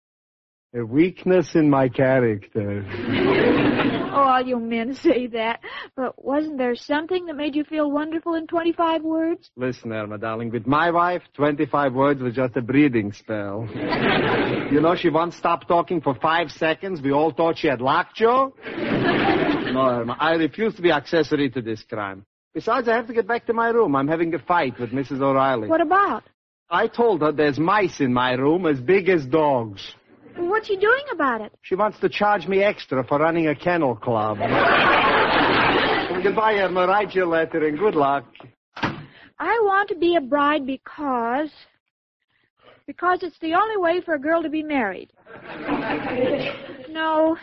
A 0.73 0.85
weakness 0.85 1.57
in 1.57 1.69
my 1.69 1.89
character. 1.89 2.87
Oh, 4.12 4.25
all 4.25 4.43
you 4.45 4.59
men 4.59 4.95
say 4.95 5.29
that. 5.29 5.61
But 5.95 6.25
wasn't 6.25 6.59
there 6.59 6.75
something 6.75 7.27
that 7.27 7.37
made 7.37 7.55
you 7.55 7.62
feel 7.62 7.93
wonderful 7.93 8.35
in 8.35 8.49
25 8.49 9.03
words? 9.03 9.49
Listen, 9.57 9.93
Irma, 9.93 10.19
darling, 10.19 10.50
with 10.50 10.67
my 10.67 10.91
wife, 10.91 11.23
25 11.35 11.95
words 11.95 12.21
was 12.21 12.35
just 12.35 12.57
a 12.57 12.61
breathing 12.61 13.12
spell. 13.12 13.69
you 13.73 14.81
know, 14.81 14.97
she 14.97 15.11
once 15.11 15.37
stopped 15.37 15.69
talking 15.69 16.00
for 16.00 16.17
five 16.17 16.50
seconds. 16.50 17.00
We 17.00 17.12
all 17.12 17.33
thought 17.33 17.59
she 17.59 17.69
had 17.69 17.81
lockjaw. 17.81 18.50
no, 18.67 19.81
Irma, 19.81 20.17
I 20.19 20.33
refuse 20.33 20.75
to 20.75 20.83
be 20.83 20.91
accessory 20.91 21.49
to 21.50 21.62
this 21.62 21.85
crime. 21.85 22.27
Besides, 22.53 22.89
I 22.89 22.97
have 22.97 23.07
to 23.07 23.15
get 23.15 23.29
back 23.29 23.47
to 23.47 23.53
my 23.53 23.69
room. 23.69 23.95
I'm 23.95 24.09
having 24.09 24.35
a 24.35 24.41
fight 24.41 24.77
with 24.81 24.91
Mrs. 24.91 25.23
O'Reilly. 25.23 25.69
What 25.69 25.81
about? 25.81 26.25
I 26.69 26.89
told 26.89 27.21
her 27.21 27.31
there's 27.31 27.61
mice 27.61 28.00
in 28.00 28.12
my 28.12 28.33
room 28.33 28.67
as 28.67 28.81
big 28.81 29.09
as 29.09 29.25
dogs. 29.25 29.95
What's 30.37 30.67
she 30.67 30.77
doing 30.77 31.05
about 31.13 31.41
it? 31.41 31.53
She 31.63 31.75
wants 31.75 31.99
to 32.01 32.09
charge 32.09 32.47
me 32.47 32.63
extra 32.63 33.05
for 33.05 33.19
running 33.19 33.49
a 33.49 33.55
kennel 33.55 33.97
club. 33.97 34.39
goodbye, 36.23 36.55
Irma. 36.55 36.87
Write 36.87 37.15
your 37.15 37.27
letter 37.27 37.67
and 37.67 37.79
good 37.79 37.95
luck. 37.95 38.25
I 38.77 39.59
want 39.63 39.89
to 39.89 39.95
be 39.95 40.17
a 40.17 40.21
bride 40.21 40.67
because. 40.67 41.51
Because 42.87 43.23
it's 43.23 43.39
the 43.41 43.55
only 43.55 43.77
way 43.77 44.01
for 44.01 44.15
a 44.15 44.19
girl 44.19 44.43
to 44.43 44.51
be 44.51 44.63
married. 44.63 45.13
No. 46.91 47.37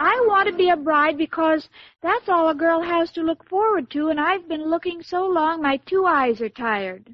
I 0.00 0.24
want 0.28 0.48
to 0.48 0.56
be 0.56 0.70
a 0.70 0.76
bride 0.76 1.18
because 1.18 1.68
that's 2.00 2.28
all 2.28 2.48
a 2.50 2.54
girl 2.54 2.80
has 2.80 3.10
to 3.12 3.22
look 3.22 3.48
forward 3.48 3.90
to, 3.90 4.10
and 4.10 4.20
I've 4.20 4.48
been 4.48 4.70
looking 4.70 5.02
so 5.02 5.26
long 5.26 5.60
my 5.60 5.78
two 5.78 6.04
eyes 6.06 6.40
are 6.40 6.48
tired. 6.48 7.12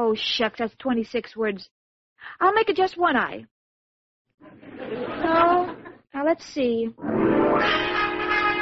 Oh, 0.00 0.14
shucks, 0.14 0.60
that's 0.60 0.76
26 0.78 1.34
words. 1.36 1.68
I'll 2.40 2.52
make 2.52 2.68
it 2.68 2.76
just 2.76 2.96
one 2.96 3.16
eye. 3.16 3.46
So, 4.40 5.74
now 6.14 6.24
let's 6.24 6.44
see. 6.44 6.88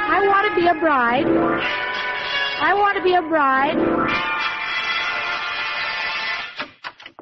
I 0.09 0.25
want 0.27 0.49
to 0.49 0.55
be 0.59 0.65
a 0.67 0.73
bride. 0.79 1.27
I 1.27 2.73
want 2.73 2.97
to 2.97 3.03
be 3.03 3.13
a 3.13 3.21
bride. 3.21 3.77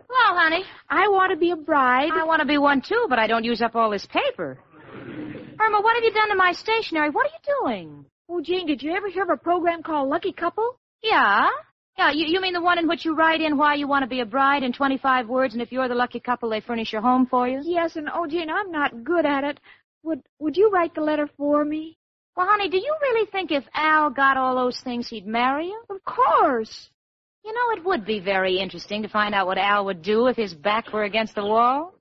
Well, 0.07 0.37
honey. 0.39 0.63
I 0.89 1.09
want 1.09 1.31
to 1.31 1.37
be 1.37 1.51
a 1.51 1.57
bride. 1.57 2.11
I 2.13 2.23
want 2.23 2.39
to 2.39 2.47
be 2.47 2.57
one 2.57 2.81
too, 2.81 3.07
but 3.09 3.19
I 3.19 3.27
don't 3.27 3.43
use 3.43 3.61
up 3.61 3.75
all 3.75 3.89
this 3.89 4.05
paper. 4.05 4.57
Irma, 5.59 5.81
what 5.81 5.95
have 5.95 6.05
you 6.05 6.13
done 6.13 6.29
to 6.29 6.35
my 6.35 6.53
stationery? 6.53 7.09
What 7.09 7.25
are 7.25 7.31
you 7.33 7.39
doing? 7.61 8.05
Oh, 8.29 8.39
Jane, 8.39 8.65
did 8.65 8.81
you 8.81 8.93
ever 8.95 9.09
hear 9.09 9.23
of 9.23 9.29
a 9.29 9.35
program 9.35 9.83
called 9.83 10.07
Lucky 10.07 10.31
Couple? 10.31 10.79
Yeah? 11.03 11.49
Yeah, 11.97 12.11
you, 12.11 12.25
you 12.27 12.41
mean 12.41 12.53
the 12.53 12.61
one 12.61 12.77
in 12.77 12.87
which 12.87 13.05
you 13.05 13.15
write 13.15 13.41
in 13.41 13.57
why 13.57 13.75
you 13.75 13.87
want 13.87 14.03
to 14.03 14.07
be 14.07 14.19
a 14.19 14.25
bride 14.25 14.63
in 14.63 14.73
25 14.73 15.29
words, 15.29 15.53
and 15.53 15.61
if 15.61 15.71
you're 15.71 15.87
the 15.87 15.95
lucky 15.95 16.19
couple, 16.19 16.49
they 16.49 16.59
furnish 16.59 16.91
your 16.91 17.01
home 17.01 17.25
for 17.25 17.47
you? 17.47 17.61
Yes, 17.63 17.95
and 17.95 18.09
oh, 18.13 18.27
Jane, 18.27 18.49
I'm 18.49 18.71
not 18.71 19.03
good 19.03 19.25
at 19.25 19.43
it. 19.43 19.59
Would 20.03 20.21
Would 20.39 20.57
you 20.57 20.69
write 20.69 20.93
the 20.93 21.01
letter 21.01 21.29
for 21.37 21.63
me? 21.63 21.97
Well, 22.35 22.47
honey, 22.49 22.69
do 22.69 22.77
you 22.77 22.95
really 23.01 23.29
think 23.31 23.51
if 23.51 23.63
Al 23.73 24.09
got 24.09 24.35
all 24.35 24.55
those 24.55 24.79
things, 24.83 25.07
he'd 25.07 25.25
marry 25.25 25.67
you? 25.67 25.81
Of 25.89 26.03
course. 26.03 26.89
You 27.45 27.53
know, 27.53 27.77
it 27.79 27.85
would 27.85 28.05
be 28.05 28.19
very 28.19 28.57
interesting 28.57 29.01
to 29.03 29.07
find 29.07 29.33
out 29.33 29.47
what 29.47 29.57
Al 29.57 29.85
would 29.85 30.01
do 30.01 30.27
if 30.27 30.35
his 30.35 30.53
back 30.53 30.91
were 30.91 31.03
against 31.03 31.35
the 31.35 31.45
wall. 31.45 31.93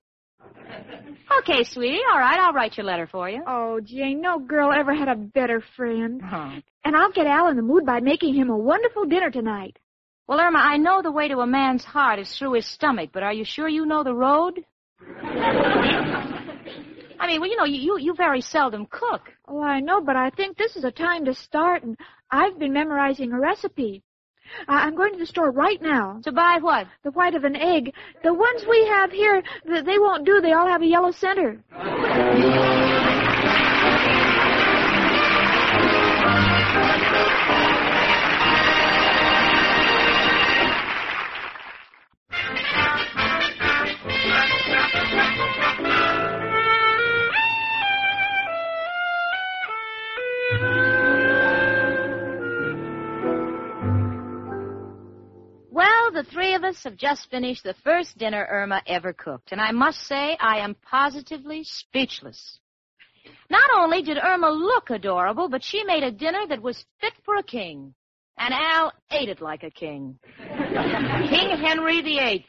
Okay, 1.39 1.63
sweetie, 1.63 2.01
all 2.11 2.19
right, 2.19 2.39
I'll 2.39 2.53
write 2.53 2.75
your 2.77 2.85
letter 2.85 3.07
for 3.07 3.29
you. 3.29 3.43
Oh, 3.47 3.79
Jane, 3.79 4.21
no 4.21 4.39
girl 4.39 4.71
ever 4.71 4.93
had 4.93 5.07
a 5.07 5.15
better 5.15 5.63
friend. 5.75 6.21
Huh. 6.23 6.59
And 6.83 6.95
I'll 6.95 7.11
get 7.11 7.27
Al 7.27 7.47
in 7.47 7.55
the 7.55 7.61
mood 7.61 7.85
by 7.85 7.99
making 7.99 8.33
him 8.33 8.49
a 8.49 8.57
wonderful 8.57 9.05
dinner 9.05 9.31
tonight. 9.31 9.77
Well, 10.27 10.39
Irma, 10.39 10.57
I 10.59 10.77
know 10.77 11.01
the 11.03 11.11
way 11.11 11.27
to 11.27 11.39
a 11.41 11.47
man's 11.47 11.83
heart 11.83 12.17
is 12.19 12.35
through 12.35 12.53
his 12.53 12.65
stomach, 12.65 13.11
but 13.13 13.21
are 13.21 13.33
you 13.33 13.45
sure 13.45 13.67
you 13.67 13.85
know 13.85 14.03
the 14.03 14.15
road? 14.15 14.65
I 17.17 17.27
mean, 17.27 17.39
well, 17.41 17.49
you 17.49 17.57
know, 17.57 17.65
you, 17.65 17.97
you, 17.99 18.13
very 18.15 18.41
seldom 18.41 18.87
cook. 18.89 19.31
Oh, 19.47 19.61
I 19.61 19.79
know, 19.81 20.01
but 20.01 20.15
I 20.15 20.31
think 20.31 20.57
this 20.57 20.75
is 20.75 20.83
a 20.83 20.91
time 20.91 21.25
to 21.25 21.33
start, 21.35 21.83
and 21.83 21.95
I've 22.31 22.57
been 22.57 22.73
memorizing 22.73 23.31
a 23.31 23.39
recipe. 23.39 24.01
I- 24.67 24.81
I'm 24.87 24.95
going 24.95 25.13
to 25.13 25.19
the 25.19 25.25
store 25.27 25.51
right 25.51 25.81
now. 25.81 26.19
To 26.23 26.31
buy 26.31 26.57
what? 26.59 26.87
The 27.03 27.11
white 27.11 27.35
of 27.35 27.43
an 27.43 27.55
egg. 27.55 27.93
The 28.23 28.33
ones 28.33 28.65
we 28.67 28.85
have 28.87 29.11
here, 29.11 29.43
they 29.65 29.99
won't 29.99 30.25
do. 30.25 30.41
They 30.41 30.53
all 30.53 30.67
have 30.67 30.81
a 30.81 30.87
yellow 30.87 31.11
center. 31.11 31.61
Have 56.85 56.95
just 56.95 57.29
finished 57.29 57.63
the 57.63 57.75
first 57.83 58.17
dinner 58.17 58.47
Irma 58.49 58.81
ever 58.87 59.11
cooked, 59.11 59.51
and 59.51 59.59
I 59.59 59.71
must 59.71 59.99
say 60.07 60.37
I 60.39 60.59
am 60.59 60.75
positively 60.89 61.63
speechless. 61.63 62.59
Not 63.49 63.69
only 63.75 64.01
did 64.01 64.17
Irma 64.17 64.49
look 64.49 64.89
adorable, 64.89 65.49
but 65.49 65.63
she 65.63 65.83
made 65.83 66.03
a 66.03 66.11
dinner 66.11 66.47
that 66.47 66.61
was 66.61 66.85
fit 67.01 67.13
for 67.23 67.35
a 67.35 67.43
king. 67.43 67.93
And 68.37 68.53
Al 68.53 68.93
ate 69.11 69.29
it 69.29 69.41
like 69.41 69.63
a 69.63 69.71
king. 69.71 70.19
king 70.37 71.57
Henry 71.57 72.01
VIII. 72.01 72.45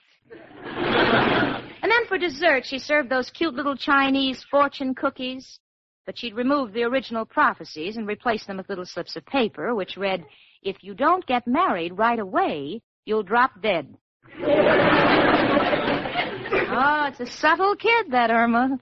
And 0.65 1.91
then 1.91 2.07
for 2.09 2.19
dessert, 2.19 2.65
she 2.67 2.79
served 2.79 3.09
those 3.09 3.31
cute 3.31 3.55
little 3.55 3.77
Chinese 3.77 4.45
fortune 4.51 4.95
cookies. 4.95 5.59
But 6.05 6.19
she'd 6.19 6.35
removed 6.35 6.73
the 6.73 6.85
original 6.85 7.25
prophecies 7.25 7.97
and 7.97 8.07
replaced 8.07 8.47
them 8.47 8.59
with 8.59 8.69
little 8.69 8.87
slips 8.87 9.17
of 9.17 9.27
paper, 9.27 9.75
which 9.75 9.97
read, 9.97 10.25
If 10.63 10.77
you 10.83 10.95
don't 10.95 11.27
get 11.27 11.47
married 11.47 11.99
right 11.99 12.19
away, 12.19 12.83
you'll 13.05 13.23
drop 13.23 13.61
dead. 13.61 13.97
Oh, 16.69 17.07
it's 17.09 17.21
a 17.21 17.27
subtle 17.27 17.77
kid, 17.77 18.11
that 18.11 18.31
Irma. 18.31 18.79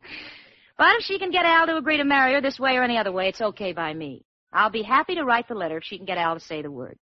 But 0.76 0.96
if 0.98 1.04
she 1.04 1.18
can 1.18 1.30
get 1.30 1.46
Al 1.46 1.66
to 1.66 1.76
agree 1.76 1.98
to 1.98 2.04
marry 2.04 2.34
her 2.34 2.40
this 2.40 2.58
way 2.58 2.76
or 2.76 2.82
any 2.82 2.98
other 2.98 3.12
way, 3.12 3.28
it's 3.28 3.40
okay 3.40 3.72
by 3.72 3.94
me. 3.94 4.24
I'll 4.52 4.70
be 4.70 4.82
happy 4.82 5.14
to 5.16 5.24
write 5.24 5.48
the 5.48 5.54
letter 5.54 5.78
if 5.78 5.84
she 5.84 5.96
can 5.96 6.06
get 6.06 6.18
Al 6.18 6.34
to 6.34 6.40
say 6.40 6.62
the 6.62 6.70
word. 6.70 6.98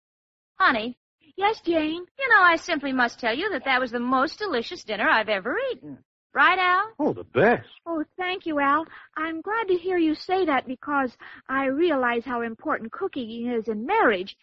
Honey, 0.55 0.97
Yes, 1.37 1.61
Jane. 1.61 2.05
you 2.19 2.29
know, 2.29 2.41
I 2.41 2.57
simply 2.57 2.91
must 2.91 3.17
tell 3.19 3.33
you 3.33 3.49
that 3.51 3.63
that 3.63 3.79
was 3.79 3.91
the 3.91 3.99
most 3.99 4.39
delicious 4.39 4.83
dinner 4.83 5.07
I've 5.09 5.29
ever 5.29 5.55
eaten. 5.71 5.97
Right, 6.33 6.59
Al? 6.59 6.91
Oh, 6.99 7.13
the 7.13 7.23
best. 7.23 7.65
Oh, 7.85 8.03
thank 8.17 8.45
you, 8.45 8.59
Al. 8.59 8.85
I'm 9.15 9.39
glad 9.41 9.67
to 9.69 9.75
hear 9.75 9.97
you 9.97 10.15
say 10.15 10.45
that 10.45 10.67
because 10.67 11.15
I 11.47 11.65
realize 11.67 12.23
how 12.25 12.41
important 12.41 12.91
cooking 12.91 13.49
is 13.51 13.67
in 13.69 13.85
marriage. 13.85 14.35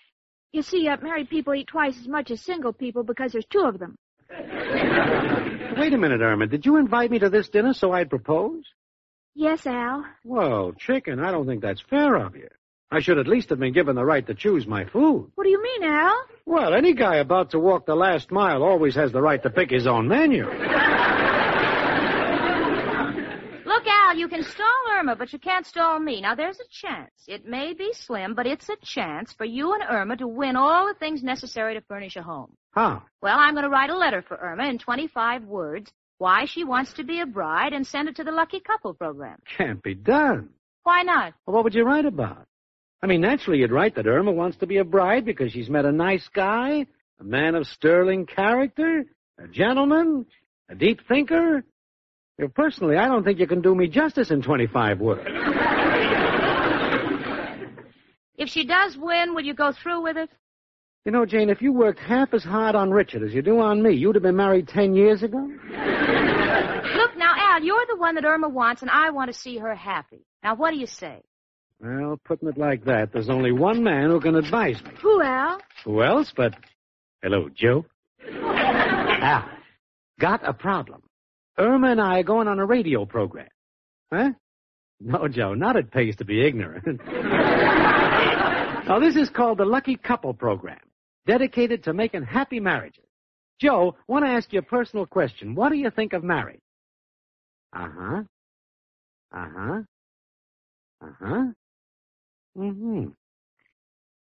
You 0.53 0.63
see, 0.63 0.89
uh, 0.89 0.97
married 1.03 1.29
people 1.29 1.55
eat 1.55 1.67
twice 1.67 1.99
as 2.01 2.09
much 2.09 2.31
as 2.31 2.41
single 2.41 2.73
people 2.73 3.03
because 3.03 3.33
there's 3.33 3.47
two 3.47 3.65
of 3.65 3.79
them. 3.79 3.97
Wait 4.31 5.93
a 5.93 5.99
minute, 5.99 6.21
Irma. 6.23 6.47
Did 6.47 6.65
you 6.65 6.77
invite 6.77 7.11
me 7.11 7.19
to 7.19 7.29
this 7.29 7.49
dinner 7.49 7.75
so 7.75 7.93
I'd 7.93 8.09
propose? 8.11 8.65
Yes, 9.35 9.67
Al. 9.67 10.05
Well, 10.25 10.73
chicken, 10.79 11.21
I 11.21 11.31
don't 11.31 11.47
think 11.47 11.61
that's 11.61 11.83
fair 11.91 12.15
of 12.17 12.35
you. 12.37 12.49
I 12.91 13.01
should 13.01 13.19
at 13.19 13.27
least 13.27 13.51
have 13.51 13.59
been 13.59 13.75
given 13.75 13.97
the 13.97 14.05
right 14.05 14.27
to 14.27 14.35
choose 14.35 14.67
my 14.67 14.85
food. 14.87 15.31
What 15.35 15.45
do 15.45 15.51
you 15.51 15.63
mean, 15.63 15.83
Al? 15.85 16.15
Well, 16.47 16.73
any 16.73 16.95
guy 16.95 17.17
about 17.17 17.51
to 17.51 17.59
walk 17.59 17.85
the 17.85 17.97
last 17.97 18.31
mile 18.31 18.63
always 18.63 18.95
has 18.95 19.13
the 19.13 19.21
right 19.21 19.43
to 19.43 19.51
pick 19.51 19.71
his 19.71 19.87
own 19.87 20.09
menu. 20.09 20.45
Look, 23.65 23.87
Al, 23.87 24.16
you 24.27 24.43
can 24.43 24.45
stall 24.51 24.67
Irma, 24.91 25.15
but 25.15 25.33
you 25.33 25.39
can't 25.39 25.65
stall 25.65 26.01
me. 26.01 26.21
Now, 26.21 26.35
there's 26.35 26.59
a 26.59 26.69
chance. 26.69 27.13
It 27.29 27.47
may 27.47 27.75
be 27.75 27.93
slim, 27.93 28.35
but 28.35 28.45
it's 28.45 28.69
a 28.69 28.77
chance 28.83 29.33
for 29.33 29.45
you 29.45 29.73
and 29.73 29.85
Irma 29.89 30.17
to 30.17 30.27
win 30.27 30.57
all 30.57 30.89
the 30.89 30.99
things 30.99 31.23
necessary 31.23 31.75
to 31.75 31.81
furnish 31.83 32.17
a 32.17 32.23
home. 32.23 32.53
How? 32.73 33.05
Well, 33.23 33.39
I'm 33.39 33.55
going 33.55 33.63
to 33.63 33.71
write 33.71 33.91
a 33.91 33.97
letter 33.97 34.25
for 34.27 34.37
Irma 34.37 34.69
in 34.69 34.79
25 34.79 35.45
words, 35.45 35.93
why 36.19 36.45
she 36.47 36.65
wants 36.65 36.93
to 36.95 37.05
be 37.05 37.21
a 37.21 37.27
bride, 37.27 37.73
and 37.73 37.87
send 37.87 38.09
it 38.09 38.17
to 38.17 38.25
the 38.25 38.33
Lucky 38.33 38.59
Couple 38.59 38.95
program. 38.95 39.39
Can't 39.57 39.81
be 39.81 39.95
done. 39.95 40.49
Why 40.83 41.03
not? 41.03 41.35
Well, 41.47 41.55
what 41.55 41.63
would 41.63 41.75
you 41.75 41.85
write 41.85 42.07
about? 42.07 42.47
I 43.01 43.07
mean, 43.07 43.21
naturally, 43.21 43.61
you'd 43.61 43.71
write 43.71 43.95
that 43.95 44.09
Irma 44.09 44.33
wants 44.33 44.57
to 44.59 44.67
be 44.67 44.79
a 44.79 44.85
bride 44.85 45.25
because 45.25 45.53
she's 45.53 45.71
met 45.71 45.85
a 45.85 45.93
nice 45.93 46.29
guy, 46.35 46.87
a 47.21 47.25
man 47.25 47.55
of 47.55 47.69
sterling 47.69 48.27
character, 48.27 49.05
a 49.39 49.47
gentleman, 49.47 50.27
a 50.69 50.75
deep 50.75 51.07
thinker. 51.07 51.63
You 52.39 52.45
know, 52.45 52.51
personally, 52.55 52.97
I 52.97 53.09
don't 53.09 53.25
think 53.25 53.39
you 53.39 53.47
can 53.47 53.63
do 53.63 53.75
me 53.75 53.89
justice 53.89 54.31
in 54.31 54.43
25 54.43 55.01
words. 55.01 55.27
If 58.37 58.51
she 58.51 58.67
does 58.67 58.97
win, 58.99 59.35
will 59.35 59.45
you 59.45 59.55
go 59.55 59.73
through 59.73 60.03
with 60.03 60.19
it? 60.19 60.29
You 61.07 61.13
know, 61.13 61.25
Jane, 61.25 61.49
if 61.49 61.63
you 61.63 61.73
worked 61.73 62.01
half 62.01 62.35
as 62.35 62.45
hard 62.45 62.75
on 62.75 62.91
Richard 62.91 63.23
as 63.23 63.33
you 63.33 63.41
do 63.41 63.61
on 63.61 63.83
me, 63.83 63.95
you'd 63.95 64.17
have 64.17 64.23
been 64.23 64.37
married 64.37 64.69
10 64.69 64.95
years 64.95 65.23
ago. 65.23 65.39
Look, 65.39 67.17
now, 67.17 67.33
Al, 67.39 67.63
you're 67.63 67.87
the 67.89 67.97
one 67.97 68.17
that 68.17 68.25
Irma 68.25 68.49
wants, 68.49 68.83
and 68.83 68.91
I 68.91 69.11
want 69.11 69.33
to 69.33 69.39
see 69.39 69.57
her 69.57 69.75
happy. 69.75 70.27
Now, 70.43 70.57
what 70.57 70.73
do 70.73 70.79
you 70.79 70.87
say? 70.87 71.23
Well, 71.81 72.21
putting 72.25 72.49
it 72.49 72.59
like 72.59 72.85
that, 72.85 73.13
there's 73.13 73.31
only 73.31 73.53
one 73.53 73.83
man 73.83 74.11
who 74.11 74.21
can 74.21 74.35
advise 74.35 74.83
me. 74.83 74.91
Who, 75.01 75.23
Al? 75.23 75.61
Who 75.85 76.03
else 76.03 76.33
but... 76.37 76.55
Hello, 77.23 77.49
Joe. 77.55 77.87
Al, 78.29 78.43
ah, 78.45 79.59
got 80.21 80.47
a 80.47 80.53
problem. 80.53 81.03
Irma 81.59 81.91
and 81.91 82.01
I 82.01 82.21
are 82.21 82.25
going 82.25 82.49
on 82.49 82.59
a 82.59 82.67
radio 82.67 83.05
program. 83.07 83.49
Huh? 84.13 84.31
No, 85.01 85.29
Joe, 85.29 85.55
not 85.55 85.77
it 85.77 85.91
pays 85.91 86.17
to 86.17 86.25
be 86.25 86.47
ignorant. 86.47 86.85
now, 88.87 88.99
this 89.01 89.17
is 89.17 89.29
called 89.29 89.59
the 89.59 89.65
Lucky 89.65 89.97
Couple 89.97 90.33
Program, 90.33 90.79
dedicated 91.27 91.85
to 91.85 91.93
making 91.93 92.23
happy 92.23 92.61
marriages. 92.61 93.05
Joe, 93.61 93.97
want 94.07 94.25
to 94.25 94.31
ask 94.31 94.53
you 94.53 94.59
a 94.59 94.63
personal 94.63 95.07
question. 95.07 95.55
What 95.55 95.71
do 95.71 95.77
you 95.77 95.91
think 95.91 96.13
of 96.13 96.23
marriage? 96.23 96.61
Uh-huh. 97.75 98.23
Uh-huh. 99.35 99.81
Uh-huh. 101.03 101.45
Mm-hmm. 102.57 103.07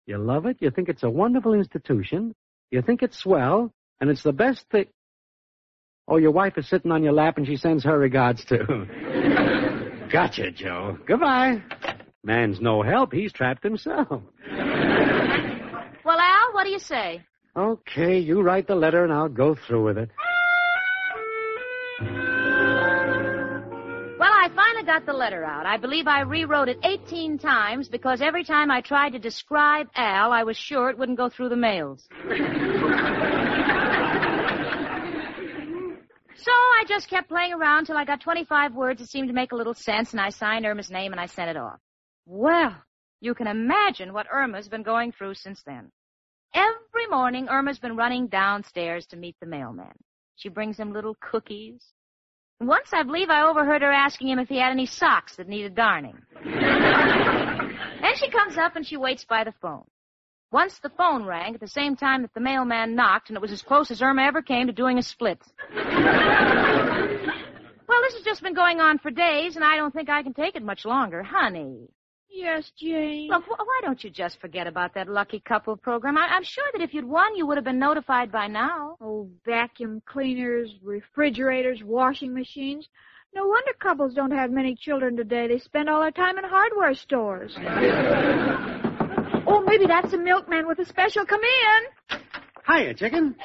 You 0.07 0.17
love 0.17 0.45
it? 0.45 0.57
You 0.59 0.71
think 0.71 0.89
it's 0.89 1.03
a 1.03 1.09
wonderful 1.09 1.53
institution? 1.53 2.33
You 2.71 2.81
think 2.81 3.01
it's 3.03 3.19
swell? 3.19 3.71
And 4.01 4.09
it's 4.09 4.23
the 4.23 4.33
best 4.33 4.65
thing... 4.71 4.85
Oh, 6.11 6.17
your 6.17 6.31
wife 6.31 6.57
is 6.57 6.67
sitting 6.67 6.91
on 6.91 7.03
your 7.03 7.13
lap 7.13 7.37
and 7.37 7.45
she 7.45 7.55
sends 7.55 7.83
her 7.83 7.99
regards 7.99 8.43
too. 8.43 8.65
gotcha, 10.11 10.51
Joe. 10.51 10.97
Goodbye. 11.05 11.61
Man's 12.23 12.59
no 12.59 12.81
help. 12.81 13.13
He's 13.13 13.31
trapped 13.31 13.63
himself. 13.63 14.07
Well, 16.03 16.19
Al, 16.19 16.53
what 16.53 16.63
do 16.63 16.71
you 16.71 16.79
say? 16.79 17.21
Okay, 17.55 18.17
you 18.17 18.41
write 18.41 18.65
the 18.67 18.73
letter 18.75 19.03
and 19.03 19.13
I'll 19.13 19.29
go 19.29 19.55
through 19.67 19.85
with 19.85 19.97
it. 19.99 20.09
Well, 24.19 24.31
I 24.33 24.49
finally 24.55 24.85
got 24.85 25.05
the 25.05 25.13
letter 25.13 25.45
out. 25.45 25.67
I 25.67 25.77
believe 25.77 26.07
I 26.07 26.21
rewrote 26.21 26.69
it 26.69 26.79
18 26.83 27.37
times 27.37 27.87
because 27.87 28.21
every 28.21 28.43
time 28.43 28.71
I 28.71 28.81
tried 28.81 29.11
to 29.11 29.19
describe 29.19 29.87
Al, 29.95 30.31
I 30.31 30.41
was 30.43 30.57
sure 30.57 30.89
it 30.89 30.97
wouldn't 30.97 31.19
go 31.19 31.29
through 31.29 31.49
the 31.49 31.55
mails. 31.55 32.07
So 36.41 36.51
I 36.51 36.85
just 36.87 37.09
kept 37.09 37.27
playing 37.27 37.53
around 37.53 37.85
till 37.85 37.97
I 37.97 38.05
got 38.05 38.21
25 38.21 38.73
words 38.73 39.01
that 39.01 39.09
seemed 39.09 39.27
to 39.27 39.33
make 39.33 39.51
a 39.51 39.55
little 39.55 39.73
sense, 39.73 40.11
and 40.11 40.21
I 40.21 40.29
signed 40.29 40.65
Irma's 40.65 40.89
name 40.89 41.11
and 41.11 41.19
I 41.19 41.25
sent 41.25 41.49
it 41.49 41.57
off. 41.57 41.79
Well, 42.25 42.75
you 43.19 43.33
can 43.33 43.47
imagine 43.47 44.13
what 44.13 44.27
Irma's 44.31 44.69
been 44.69 44.83
going 44.83 45.11
through 45.11 45.33
since 45.33 45.61
then. 45.65 45.91
Every 46.53 47.07
morning, 47.09 47.49
Irma's 47.49 47.79
been 47.79 47.97
running 47.97 48.27
downstairs 48.27 49.05
to 49.07 49.17
meet 49.17 49.35
the 49.41 49.47
mailman. 49.47 49.93
She 50.37 50.47
brings 50.47 50.77
him 50.77 50.93
little 50.93 51.17
cookies. 51.19 51.83
Once, 52.61 52.89
I 52.93 53.03
believe, 53.03 53.29
I 53.29 53.43
overheard 53.43 53.81
her 53.81 53.91
asking 53.91 54.29
him 54.29 54.39
if 54.39 54.47
he 54.47 54.59
had 54.59 54.71
any 54.71 54.85
socks 54.85 55.35
that 55.35 55.49
needed 55.49 55.75
darning. 55.75 56.17
then 56.43 58.15
she 58.15 58.29
comes 58.29 58.57
up 58.57 58.77
and 58.77 58.87
she 58.87 58.95
waits 58.95 59.25
by 59.25 59.43
the 59.43 59.53
phone. 59.61 59.85
Once 60.51 60.79
the 60.79 60.89
phone 60.89 61.23
rang 61.25 61.53
at 61.53 61.61
the 61.61 61.67
same 61.67 61.95
time 61.95 62.23
that 62.23 62.33
the 62.33 62.39
mailman 62.39 62.95
knocked, 62.95 63.29
and 63.29 63.37
it 63.37 63.41
was 63.41 63.51
as 63.51 63.61
close 63.61 63.91
as 63.91 64.01
Irma 64.01 64.23
ever 64.23 64.41
came 64.41 64.65
to 64.65 64.73
doing 64.73 64.97
a 64.97 65.03
split. 65.03 65.39
well, 65.75 65.85
this 68.01 68.15
has 68.15 68.23
just 68.25 68.41
been 68.41 68.55
going 68.55 68.81
on 68.81 68.97
for 68.97 69.11
days, 69.11 69.55
and 69.55 69.63
I 69.63 69.75
don't 69.75 69.93
think 69.93 70.09
I 70.09 70.23
can 70.23 70.33
take 70.33 70.55
it 70.55 70.63
much 70.63 70.85
longer. 70.85 71.21
Honey. 71.21 71.87
Yes, 72.31 72.71
Jane. 72.77 73.27
Look, 73.29 73.43
wh- 73.45 73.59
why 73.59 73.79
don't 73.83 74.03
you 74.03 74.09
just 74.09 74.39
forget 74.39 74.65
about 74.65 74.95
that 74.95 75.07
lucky 75.07 75.39
couple 75.39 75.75
program? 75.77 76.17
I- 76.17 76.27
I'm 76.27 76.43
sure 76.43 76.65
that 76.73 76.81
if 76.81 76.93
you'd 76.95 77.05
won, 77.05 77.35
you 77.35 77.45
would 77.45 77.57
have 77.57 77.65
been 77.65 77.79
notified 77.79 78.31
by 78.31 78.47
now. 78.47 78.97
Oh, 79.01 79.29
vacuum 79.45 80.01
cleaners, 80.07 80.71
refrigerators, 80.83 81.83
washing 81.83 82.33
machines. 82.33 82.87
No 83.35 83.45
wonder 83.47 83.71
couples 83.79 84.15
don't 84.15 84.31
have 84.31 84.49
many 84.49 84.75
children 84.75 85.15
today. 85.15 85.47
They 85.47 85.59
spend 85.59 85.89
all 85.89 86.01
their 86.01 86.11
time 86.11 86.39
in 86.39 86.43
hardware 86.43 86.95
stores. 86.95 87.55
maybe 89.69 89.85
that's 89.85 90.11
the 90.11 90.17
milkman 90.17 90.67
with 90.67 90.79
a 90.79 90.85
special. 90.85 91.25
Come 91.25 91.41
in. 91.41 92.19
Hiya, 92.67 92.95
chicken. 92.95 93.35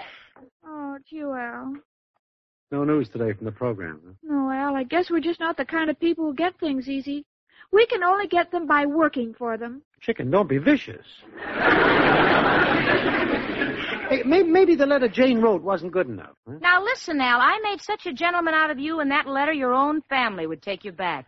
Oh, 0.66 0.96
it's 0.98 1.12
you, 1.12 1.32
Al. 1.32 1.74
No 2.70 2.84
news 2.84 3.08
today 3.08 3.32
from 3.34 3.44
the 3.44 3.52
program. 3.52 4.00
Huh? 4.04 4.12
No, 4.22 4.50
Al, 4.50 4.74
I 4.74 4.84
guess 4.84 5.10
we're 5.10 5.20
just 5.20 5.38
not 5.38 5.56
the 5.56 5.64
kind 5.64 5.90
of 5.90 6.00
people 6.00 6.24
who 6.24 6.34
get 6.34 6.58
things 6.58 6.88
easy. 6.88 7.24
We 7.72 7.86
can 7.86 8.02
only 8.02 8.26
get 8.26 8.50
them 8.50 8.66
by 8.66 8.86
working 8.86 9.34
for 9.34 9.56
them. 9.56 9.82
Chicken, 10.00 10.30
don't 10.30 10.48
be 10.48 10.58
vicious. 10.58 11.06
hey, 14.08 14.22
maybe, 14.24 14.48
maybe 14.48 14.74
the 14.76 14.86
letter 14.86 15.08
Jane 15.08 15.40
wrote 15.40 15.62
wasn't 15.62 15.92
good 15.92 16.08
enough. 16.08 16.36
Huh? 16.48 16.54
Now 16.60 16.82
listen, 16.82 17.20
Al, 17.20 17.40
I 17.40 17.58
made 17.62 17.80
such 17.80 18.06
a 18.06 18.12
gentleman 18.12 18.54
out 18.54 18.70
of 18.70 18.78
you 18.78 19.00
in 19.00 19.08
that 19.10 19.26
letter 19.26 19.52
your 19.52 19.74
own 19.74 20.02
family 20.08 20.46
would 20.46 20.62
take 20.62 20.84
you 20.84 20.92
back. 20.92 21.26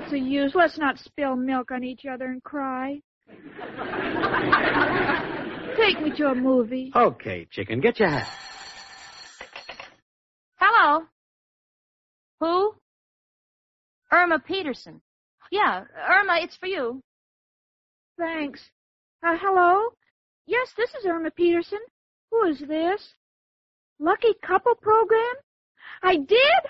What's 0.00 0.12
the 0.12 0.18
use? 0.18 0.54
Let's 0.54 0.78
not 0.78 0.98
spill 0.98 1.36
milk 1.36 1.70
on 1.70 1.84
each 1.84 2.06
other 2.06 2.24
and 2.24 2.42
cry. 2.42 3.02
Take 5.76 6.00
me 6.00 6.10
to 6.16 6.28
a 6.28 6.34
movie. 6.34 6.90
Okay, 6.96 7.46
chicken, 7.50 7.80
get 7.82 8.00
your 8.00 8.08
hat. 8.08 8.26
Hello. 10.56 11.04
Who? 12.40 12.74
Irma 14.10 14.38
Peterson. 14.38 15.02
Yeah, 15.50 15.84
Irma, 16.08 16.38
it's 16.40 16.56
for 16.56 16.66
you. 16.66 17.02
Thanks. 18.18 18.62
Uh, 19.22 19.36
hello? 19.38 19.90
Yes, 20.46 20.72
this 20.78 20.88
is 20.94 21.04
Irma 21.04 21.30
Peterson. 21.30 21.80
Who 22.30 22.44
is 22.44 22.58
this? 22.60 23.06
Lucky 23.98 24.32
Couple 24.42 24.74
Program? 24.76 25.34
I 26.02 26.16
did? 26.16 26.62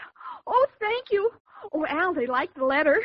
Oh, 0.49 0.67
thank 0.81 1.13
you. 1.13 1.31
Oh, 1.73 1.87
Al, 1.87 2.15
they 2.15 2.27
liked 2.27 2.57
the 2.57 2.65
letter. 2.65 3.01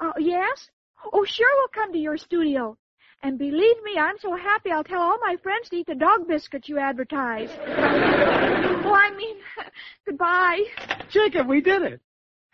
Oh, 0.00 0.12
yes? 0.18 0.68
Oh, 1.12 1.24
sure, 1.24 1.48
we'll 1.56 1.68
come 1.68 1.92
to 1.92 1.98
your 1.98 2.16
studio. 2.16 2.76
And 3.22 3.38
believe 3.38 3.82
me, 3.82 3.96
I'm 3.98 4.18
so 4.18 4.36
happy 4.36 4.70
I'll 4.70 4.84
tell 4.84 5.00
all 5.00 5.18
my 5.20 5.36
friends 5.42 5.68
to 5.70 5.76
eat 5.76 5.86
the 5.86 5.94
dog 5.94 6.28
biscuits 6.28 6.68
you 6.68 6.78
advertise. 6.78 7.48
oh, 7.66 8.94
I 8.94 9.14
mean, 9.16 9.36
goodbye. 10.06 10.60
Jacob, 11.10 11.48
we 11.48 11.60
did 11.60 11.82
it. 11.82 12.00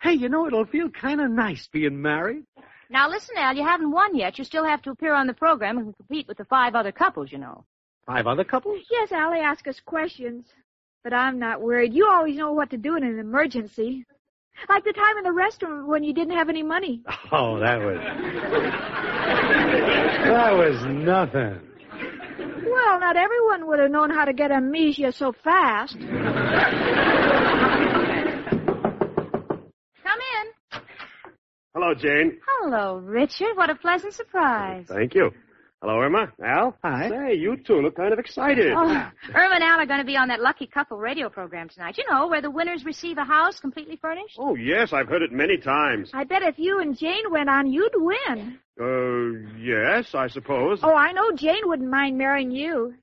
Hey, 0.01 0.13
you 0.13 0.29
know, 0.29 0.47
it'll 0.47 0.65
feel 0.65 0.89
kind 0.89 1.21
of 1.21 1.29
nice 1.29 1.67
being 1.67 2.01
married. 2.01 2.43
Now 2.89 3.09
listen, 3.09 3.35
Al, 3.37 3.55
you 3.55 3.63
haven't 3.63 3.91
won 3.91 4.15
yet. 4.15 4.37
You 4.37 4.43
still 4.43 4.65
have 4.65 4.81
to 4.83 4.91
appear 4.91 5.13
on 5.13 5.27
the 5.27 5.33
program 5.33 5.77
and 5.77 5.95
compete 5.95 6.27
with 6.27 6.37
the 6.37 6.45
five 6.45 6.75
other 6.75 6.91
couples, 6.91 7.31
you 7.31 7.37
know. 7.37 7.65
Five 8.05 8.27
other 8.27 8.43
couples? 8.43 8.79
Yes, 8.89 9.11
Al, 9.11 9.31
they 9.31 9.39
ask 9.39 9.67
us 9.67 9.79
questions. 9.79 10.45
But 11.03 11.13
I'm 11.13 11.39
not 11.39 11.61
worried. 11.61 11.93
You 11.93 12.07
always 12.07 12.37
know 12.37 12.51
what 12.51 12.69
to 12.71 12.77
do 12.77 12.95
in 12.95 13.03
an 13.03 13.19
emergency. 13.19 14.05
Like 14.69 14.83
the 14.83 14.93
time 14.93 15.17
in 15.17 15.23
the 15.23 15.31
restaurant 15.31 15.87
when 15.87 16.03
you 16.03 16.13
didn't 16.13 16.35
have 16.37 16.49
any 16.49 16.63
money. 16.63 17.01
Oh, 17.33 17.59
that 17.59 17.79
was. 17.79 17.97
that 20.25 20.53
was 20.53 20.85
nothing. 20.85 21.61
Well, 22.65 22.99
not 22.99 23.15
everyone 23.15 23.67
would 23.67 23.79
have 23.79 23.89
known 23.91 24.09
how 24.09 24.25
to 24.25 24.33
get 24.33 24.51
amnesia 24.51 25.11
so 25.11 25.33
fast. 25.43 25.97
Come 25.97 26.09
in. 30.35 30.81
Hello, 31.73 31.93
Jane. 31.93 32.39
Hello, 32.47 32.97
Richard. 32.97 33.55
What 33.55 33.69
a 33.69 33.75
pleasant 33.75 34.13
surprise. 34.13 34.85
Thank 34.87 35.15
you. 35.15 35.31
Hello, 35.81 35.99
Irma. 35.99 36.31
Al? 36.45 36.77
Hi. 36.83 37.09
Say, 37.09 37.35
you 37.37 37.57
two 37.57 37.81
look 37.81 37.95
kind 37.95 38.13
of 38.13 38.19
excited. 38.19 38.71
Oh, 38.71 39.09
Irma 39.33 39.55
and 39.55 39.63
Al 39.63 39.79
are 39.79 39.85
going 39.87 39.99
to 39.99 40.05
be 40.05 40.15
on 40.15 40.27
that 40.27 40.39
lucky 40.39 40.67
couple 40.67 40.97
radio 40.99 41.27
program 41.27 41.69
tonight. 41.69 41.97
You 41.97 42.03
know, 42.07 42.27
where 42.27 42.39
the 42.41 42.51
winners 42.51 42.85
receive 42.85 43.17
a 43.17 43.23
house 43.23 43.59
completely 43.59 43.95
furnished. 43.95 44.35
Oh, 44.37 44.53
yes, 44.53 44.93
I've 44.93 45.07
heard 45.07 45.23
it 45.23 45.31
many 45.31 45.57
times. 45.57 46.11
I 46.13 46.23
bet 46.23 46.43
if 46.43 46.59
you 46.59 46.81
and 46.81 46.95
Jane 46.95 47.31
went 47.31 47.49
on, 47.49 47.65
you'd 47.65 47.93
win. 47.95 48.59
Uh, 48.79 49.57
yes, 49.57 50.13
I 50.13 50.27
suppose. 50.27 50.81
Oh, 50.83 50.93
I 50.93 51.13
know 51.13 51.31
Jane 51.35 51.63
wouldn't 51.63 51.89
mind 51.89 52.15
marrying 52.15 52.51
you. 52.51 52.93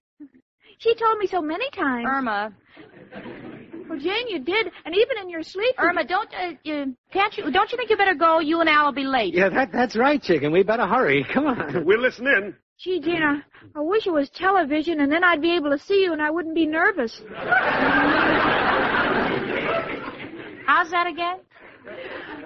She 0.78 0.94
told 0.94 1.18
me 1.18 1.26
so 1.26 1.42
many 1.42 1.68
times. 1.70 2.06
Irma. 2.08 2.52
Well, 3.88 3.98
Jane, 3.98 4.28
you 4.28 4.38
did, 4.38 4.70
and 4.84 4.94
even 4.94 5.18
in 5.22 5.30
your 5.30 5.42
sleep. 5.42 5.74
Irma, 5.78 6.04
don't 6.04 6.32
uh, 6.32 6.52
you 6.62 6.94
can't 7.10 7.36
you 7.36 7.50
don't 7.50 7.72
you 7.72 7.78
think 7.78 7.90
you 7.90 7.96
better 7.96 8.14
go? 8.14 8.38
You 8.38 8.60
and 8.60 8.68
Al 8.68 8.84
will 8.86 8.92
be 8.92 9.04
late. 9.04 9.34
Yeah, 9.34 9.48
that, 9.48 9.72
that's 9.72 9.96
right, 9.96 10.22
chicken. 10.22 10.52
We 10.52 10.62
better 10.62 10.86
hurry. 10.86 11.24
Come 11.34 11.46
on. 11.46 11.84
We'll 11.84 12.00
listen 12.00 12.26
in. 12.26 12.54
Gee, 12.78 13.00
Jane, 13.00 13.22
I, 13.22 13.40
I 13.76 13.80
wish 13.80 14.06
it 14.06 14.12
was 14.12 14.30
television, 14.30 15.00
and 15.00 15.10
then 15.10 15.24
I'd 15.24 15.42
be 15.42 15.56
able 15.56 15.70
to 15.70 15.78
see 15.78 16.00
you, 16.02 16.12
and 16.12 16.22
I 16.22 16.30
wouldn't 16.30 16.54
be 16.54 16.64
nervous. 16.64 17.20
How's 20.64 20.90
that 20.92 21.08
again? 21.08 21.40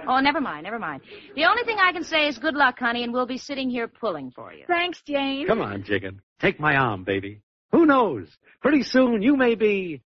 Oh, 0.09 0.21
never 0.21 0.41
mind, 0.41 0.65
never 0.65 0.79
mind. 0.79 1.03
The 1.37 1.45
only 1.45 1.65
thing 1.65 1.77
I 1.79 1.93
can 1.93 2.03
say 2.03 2.29
is 2.29 2.39
good 2.39 2.55
luck, 2.55 2.79
honey, 2.79 3.05
and 3.05 3.13
we'll 3.13 3.27
be 3.27 3.37
sitting 3.37 3.69
here 3.69 3.89
pulling 3.89 4.31
for 4.31 4.55
you. 4.55 4.65
Thanks, 4.67 5.03
Jane. 5.07 5.47
Come 5.47 5.61
on, 5.61 5.85
chicken. 5.85 6.23
Take 6.41 6.59
my 6.59 6.77
arm, 6.77 7.05
baby. 7.05 7.43
Who 7.73 7.85
knows? 7.85 8.29
Pretty 8.63 8.85
soon 8.85 9.21
you 9.21 9.37
may 9.37 9.55
be 9.55 10.03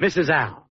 Mrs. 0.00 0.30
Al. 0.30 0.70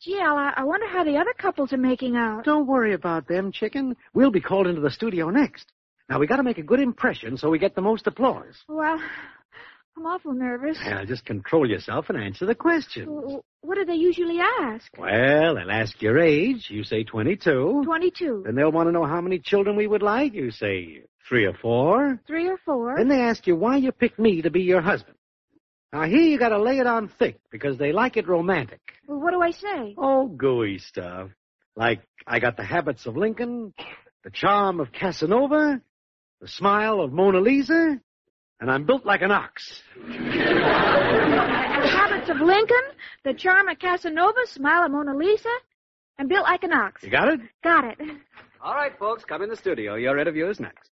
Gee, 0.00 0.20
Al, 0.20 0.36
I, 0.36 0.52
I 0.56 0.64
wonder 0.64 0.86
how 0.86 1.02
the 1.04 1.16
other 1.16 1.32
couples 1.36 1.72
are 1.72 1.76
making 1.78 2.16
out. 2.16 2.44
Don't 2.44 2.66
worry 2.66 2.94
about 2.94 3.26
them, 3.26 3.50
chicken. 3.50 3.96
We'll 4.14 4.30
be 4.30 4.40
called 4.40 4.66
into 4.68 4.80
the 4.80 4.90
studio 4.90 5.30
next. 5.30 5.72
Now, 6.08 6.18
we 6.18 6.26
got 6.26 6.36
to 6.36 6.42
make 6.42 6.58
a 6.58 6.62
good 6.62 6.80
impression 6.80 7.36
so 7.36 7.50
we 7.50 7.58
get 7.58 7.74
the 7.74 7.82
most 7.82 8.06
applause. 8.06 8.54
Well, 8.68 9.00
I'm 9.96 10.06
awful 10.06 10.32
nervous. 10.32 10.78
Now, 10.86 11.04
just 11.04 11.24
control 11.24 11.68
yourself 11.68 12.06
and 12.08 12.16
answer 12.22 12.46
the 12.46 12.54
question. 12.54 13.06
W- 13.06 13.42
What 13.62 13.74
do 13.74 13.84
they 13.84 13.96
usually 13.96 14.38
ask? 14.38 14.86
Well, 14.96 15.56
they'll 15.56 15.70
ask 15.70 16.00
your 16.00 16.18
age. 16.20 16.68
You 16.70 16.84
say 16.84 17.02
22. 17.02 17.82
22. 17.84 18.42
Then 18.46 18.54
they'll 18.54 18.70
want 18.72 18.86
to 18.88 18.92
know 18.92 19.04
how 19.04 19.20
many 19.20 19.40
children 19.40 19.74
we 19.76 19.88
would 19.88 20.02
like. 20.02 20.32
You 20.32 20.52
say 20.52 21.02
three 21.28 21.44
or 21.44 21.54
four. 21.54 22.20
Three 22.26 22.48
or 22.48 22.56
four? 22.64 22.94
Then 22.96 23.08
they 23.08 23.20
ask 23.20 23.46
you 23.48 23.56
why 23.56 23.76
you 23.78 23.90
picked 23.90 24.20
me 24.20 24.40
to 24.42 24.50
be 24.50 24.60
your 24.62 24.80
husband. 24.80 25.16
Now, 25.92 26.02
here 26.02 26.20
you 26.20 26.38
got 26.38 26.50
to 26.50 26.60
lay 26.62 26.78
it 26.78 26.86
on 26.86 27.08
thick 27.08 27.40
because 27.50 27.78
they 27.78 27.92
like 27.92 28.16
it 28.16 28.28
romantic. 28.28 28.80
Well, 29.06 29.20
what 29.20 29.30
do 29.30 29.40
I 29.40 29.52
say? 29.52 29.94
Oh, 29.96 30.26
gooey 30.26 30.78
stuff. 30.78 31.30
Like, 31.76 32.02
I 32.26 32.40
got 32.40 32.56
the 32.56 32.64
habits 32.64 33.06
of 33.06 33.16
Lincoln, 33.16 33.72
the 34.24 34.30
charm 34.30 34.80
of 34.80 34.92
Casanova, 34.92 35.80
the 36.40 36.48
smile 36.48 37.00
of 37.00 37.12
Mona 37.12 37.40
Lisa, 37.40 37.98
and 38.60 38.70
I'm 38.70 38.84
built 38.84 39.06
like 39.06 39.22
an 39.22 39.30
ox. 39.30 39.82
The 41.78 41.86
habits 41.86 42.28
of 42.28 42.38
Lincoln, 42.38 42.82
the 43.24 43.32
charm 43.34 43.68
of 43.68 43.78
Casanova, 43.78 44.46
smile 44.46 44.84
of 44.84 44.90
Mona 44.90 45.14
Lisa, 45.16 45.48
and 46.18 46.28
built 46.28 46.42
like 46.42 46.64
an 46.64 46.72
ox. 46.72 47.02
You 47.04 47.10
got 47.10 47.28
it? 47.28 47.40
Got 47.62 47.84
it. 47.84 47.98
All 48.60 48.74
right, 48.74 48.98
folks, 48.98 49.24
come 49.24 49.42
in 49.42 49.48
the 49.48 49.56
studio. 49.56 49.94
Your 49.94 50.18
interview's 50.18 50.58
next. 50.58 50.90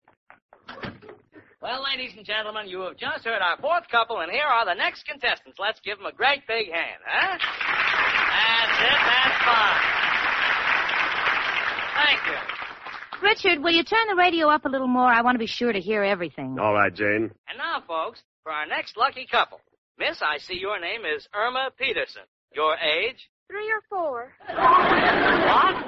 Well, 1.63 1.85
ladies 1.85 2.13
and 2.17 2.25
gentlemen, 2.25 2.69
you 2.69 2.81
have 2.89 2.97
just 2.97 3.23
heard 3.23 3.43
our 3.43 3.59
fourth 3.59 3.85
couple, 3.91 4.21
and 4.21 4.33
here 4.33 4.47
are 4.47 4.65
the 4.65 4.73
next 4.73 5.05
contestants. 5.05 5.59
Let's 5.59 5.79
give 5.81 5.99
them 5.99 6.07
a 6.07 6.13
great 6.13 6.41
big 6.49 6.73
hand, 6.73 7.01
huh? 7.07 7.37
That's 7.37 8.81
it. 8.81 9.01
That's 9.05 9.37
fine. 9.45 9.81
Thank 12.01 12.21
you. 12.33 13.29
Richard, 13.29 13.63
will 13.63 13.73
you 13.73 13.85
turn 13.85 14.07
the 14.09 14.17
radio 14.17 14.49
up 14.49 14.65
a 14.65 14.71
little 14.71 14.89
more? 14.89 15.13
I 15.13 15.21
want 15.21 15.35
to 15.35 15.39
be 15.39 15.47
sure 15.47 15.71
to 15.71 15.81
hear 15.81 16.03
everything. 16.03 16.59
All 16.59 16.73
right, 16.73 16.95
Jane. 16.95 17.31
And 17.47 17.59
now, 17.59 17.83
folks, 17.87 18.23
for 18.43 18.53
our 18.53 18.67
next 18.67 18.97
lucky 18.97 19.27
couple. 19.31 19.61
Miss, 19.99 20.23
I 20.23 20.39
see 20.39 20.55
your 20.59 20.81
name 20.81 21.03
is 21.05 21.29
Irma 21.35 21.73
Peterson. 21.79 22.23
Your 22.55 22.75
age? 22.77 23.29
Three 23.49 23.71
or 23.71 23.83
four. 23.91 24.33
What? 24.49 25.85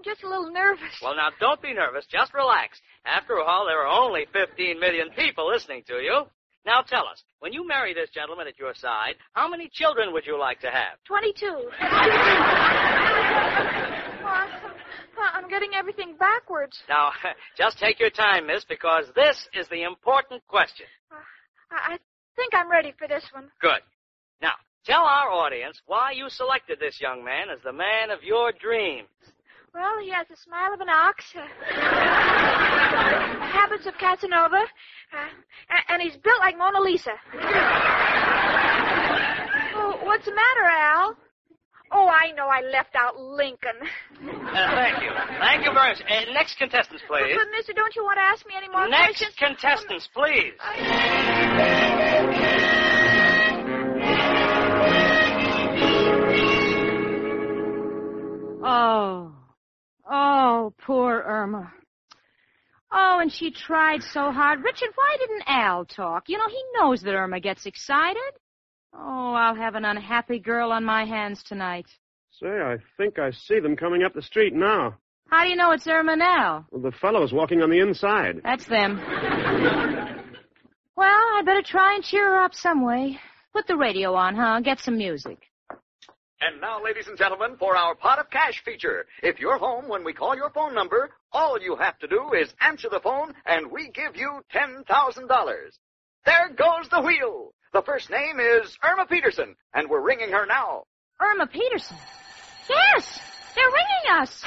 I'm 0.00 0.14
just 0.14 0.24
a 0.24 0.28
little 0.28 0.52
nervous. 0.52 1.00
Well, 1.02 1.16
now, 1.16 1.28
don't 1.40 1.60
be 1.62 1.74
nervous. 1.74 2.06
Just 2.10 2.34
relax. 2.34 2.80
After 3.04 3.40
all, 3.40 3.66
there 3.66 3.86
are 3.86 4.04
only 4.04 4.26
15 4.32 4.78
million 4.78 5.08
people 5.16 5.48
listening 5.48 5.82
to 5.88 5.94
you. 5.94 6.22
Now, 6.66 6.82
tell 6.82 7.06
us, 7.06 7.22
when 7.38 7.52
you 7.52 7.66
marry 7.66 7.94
this 7.94 8.10
gentleman 8.10 8.46
at 8.46 8.58
your 8.58 8.74
side, 8.74 9.14
how 9.32 9.48
many 9.48 9.70
children 9.72 10.12
would 10.12 10.26
you 10.26 10.38
like 10.38 10.60
to 10.60 10.70
have? 10.70 10.98
22. 11.06 11.70
Uh, 15.20 15.36
I'm 15.36 15.50
getting 15.50 15.72
everything 15.76 16.16
backwards. 16.18 16.78
Now, 16.88 17.10
just 17.58 17.78
take 17.78 18.00
your 18.00 18.08
time, 18.08 18.46
miss, 18.46 18.64
because 18.64 19.04
this 19.14 19.36
is 19.52 19.68
the 19.68 19.82
important 19.82 20.42
question. 20.48 20.86
I, 21.70 21.94
I 21.94 21.98
think 22.36 22.54
I'm 22.54 22.70
ready 22.70 22.94
for 22.98 23.06
this 23.06 23.24
one. 23.32 23.50
Good. 23.60 23.82
Now, 24.40 24.52
tell 24.86 25.02
our 25.02 25.30
audience 25.30 25.78
why 25.84 26.12
you 26.12 26.30
selected 26.30 26.80
this 26.80 27.02
young 27.02 27.22
man 27.22 27.50
as 27.50 27.58
the 27.62 27.72
man 27.72 28.10
of 28.10 28.22
your 28.22 28.52
dreams. 28.52 29.08
Well, 29.72 30.00
he 30.02 30.10
has 30.10 30.26
the 30.28 30.34
smile 30.36 30.74
of 30.74 30.80
an 30.80 30.88
ox, 30.88 31.24
uh, 31.36 31.40
habits 33.52 33.86
of 33.86 33.96
Casanova, 33.98 34.56
uh, 34.56 35.28
and, 35.70 35.80
and 35.88 36.02
he's 36.02 36.16
built 36.16 36.40
like 36.40 36.58
Mona 36.58 36.80
Lisa. 36.80 37.12
oh, 39.74 40.00
what's 40.02 40.24
the 40.24 40.34
matter, 40.34 40.64
Al? 40.64 41.16
Oh, 41.92 42.08
I 42.08 42.32
know 42.32 42.48
I 42.48 42.62
left 42.62 42.96
out 42.96 43.16
Lincoln. 43.18 43.76
Uh, 43.80 43.86
thank 44.74 45.02
you. 45.02 45.10
Thank 45.38 45.64
you 45.64 45.72
very 45.72 45.94
much. 45.94 46.02
Uh, 46.02 46.32
next 46.32 46.58
contestants, 46.58 47.04
please. 47.06 47.36
But, 47.36 47.46
mister, 47.56 47.72
don't 47.72 47.94
you 47.94 48.02
want 48.04 48.16
to 48.18 48.22
ask 48.22 48.44
me 48.46 48.54
any 48.56 48.68
more 48.68 48.88
Next 48.88 49.18
questions? 49.18 49.34
Next 49.40 49.60
contestants, 49.60 50.08
please. 50.14 50.54
Oh. 50.60 52.76
And 63.20 63.30
she 63.30 63.50
tried 63.50 64.02
so 64.02 64.32
hard. 64.32 64.64
Richard, 64.64 64.88
why 64.94 65.16
didn't 65.18 65.42
Al 65.46 65.84
talk? 65.84 66.28
You 66.30 66.38
know, 66.38 66.48
he 66.48 66.62
knows 66.74 67.02
that 67.02 67.12
Irma 67.12 67.38
gets 67.38 67.66
excited. 67.66 68.32
Oh, 68.94 69.34
I'll 69.34 69.54
have 69.54 69.74
an 69.74 69.84
unhappy 69.84 70.38
girl 70.38 70.72
on 70.72 70.84
my 70.84 71.04
hands 71.04 71.42
tonight. 71.42 71.84
Say, 72.40 72.48
I 72.48 72.78
think 72.96 73.18
I 73.18 73.30
see 73.30 73.60
them 73.60 73.76
coming 73.76 74.04
up 74.04 74.14
the 74.14 74.22
street 74.22 74.54
now. 74.54 74.96
How 75.28 75.44
do 75.44 75.50
you 75.50 75.56
know 75.56 75.72
it's 75.72 75.86
Irma 75.86 76.16
now? 76.16 76.66
Well, 76.70 76.80
the 76.80 76.96
fellow's 76.96 77.30
walking 77.32 77.60
on 77.60 77.68
the 77.68 77.80
inside. 77.80 78.40
That's 78.42 78.66
them. 78.66 78.96
well, 80.96 81.20
I 81.36 81.42
better 81.44 81.62
try 81.62 81.96
and 81.96 82.02
cheer 82.02 82.24
her 82.24 82.42
up 82.42 82.54
some 82.54 82.84
way. 82.86 83.20
Put 83.52 83.66
the 83.66 83.76
radio 83.76 84.14
on, 84.14 84.34
huh? 84.34 84.60
Get 84.60 84.80
some 84.80 84.96
music. 84.96 85.49
And 86.42 86.58
now, 86.60 86.82
ladies 86.82 87.06
and 87.06 87.18
gentlemen, 87.18 87.56
for 87.58 87.76
our 87.76 87.94
pot 87.94 88.18
of 88.18 88.30
cash 88.30 88.62
feature. 88.64 89.04
If 89.22 89.38
you're 89.38 89.58
home 89.58 89.88
when 89.88 90.04
we 90.04 90.14
call 90.14 90.34
your 90.34 90.48
phone 90.50 90.74
number, 90.74 91.10
all 91.32 91.60
you 91.60 91.76
have 91.76 91.98
to 91.98 92.08
do 92.08 92.32
is 92.32 92.54
answer 92.62 92.88
the 92.90 93.00
phone 93.00 93.34
and 93.44 93.70
we 93.70 93.90
give 93.90 94.16
you 94.16 94.40
$10,000. 94.54 94.86
There 96.24 96.48
goes 96.56 96.88
the 96.90 97.02
wheel. 97.02 97.52
The 97.74 97.82
first 97.82 98.10
name 98.10 98.40
is 98.40 98.76
Irma 98.82 99.06
Peterson, 99.06 99.54
and 99.74 99.88
we're 99.88 100.00
ringing 100.00 100.30
her 100.30 100.46
now. 100.46 100.84
Irma 101.20 101.46
Peterson. 101.46 101.96
Yes, 102.68 103.20
they're 103.54 103.64
ringing 103.66 104.22
us. 104.22 104.44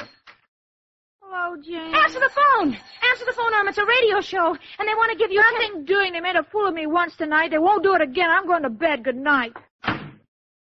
Hello, 1.22 1.56
Jane. 1.62 1.94
Answer 1.94 2.20
the 2.20 2.30
phone. 2.34 2.76
Answer 3.10 3.24
the 3.24 3.34
phone, 3.36 3.54
Irma. 3.54 3.70
It's 3.70 3.78
a 3.78 3.84
radio 3.86 4.20
show, 4.20 4.48
and 4.78 4.88
they 4.88 4.94
want 4.94 5.12
to 5.12 5.18
give 5.18 5.30
you 5.30 5.40
Nothing 5.40 5.84
doing. 5.84 6.12
They 6.12 6.20
made 6.20 6.36
a 6.36 6.44
fool 6.44 6.66
of 6.66 6.74
me 6.74 6.86
once 6.86 7.16
tonight. 7.16 7.50
They 7.50 7.58
won't 7.58 7.82
do 7.82 7.94
it 7.94 8.02
again. 8.02 8.30
I'm 8.30 8.46
going 8.46 8.62
to 8.62 8.70
bed. 8.70 9.04
Good 9.04 9.16
night. 9.16 9.52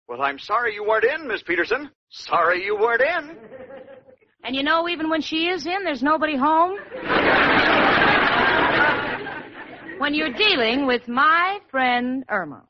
Well, 0.09 0.23
I'm 0.23 0.39
sorry 0.39 0.73
you 0.73 0.83
weren't 0.83 1.05
in, 1.05 1.27
Miss 1.27 1.43
Peterson. 1.43 1.91
Sorry 2.09 2.65
you 2.65 2.75
weren't 2.75 3.01
in. 3.01 3.37
And 4.41 4.55
you 4.55 4.63
know, 4.63 4.87
even 4.87 5.09
when 5.09 5.19
she 5.19 5.49
is 5.49 5.65
in, 5.65 5.83
there's 5.83 6.01
nobody 6.01 6.37
home. 6.37 6.77
when 9.99 10.13
you're 10.13 10.31
dealing 10.31 10.87
with 10.87 11.09
my 11.09 11.59
friend 11.69 12.23
Irma. 12.29 12.63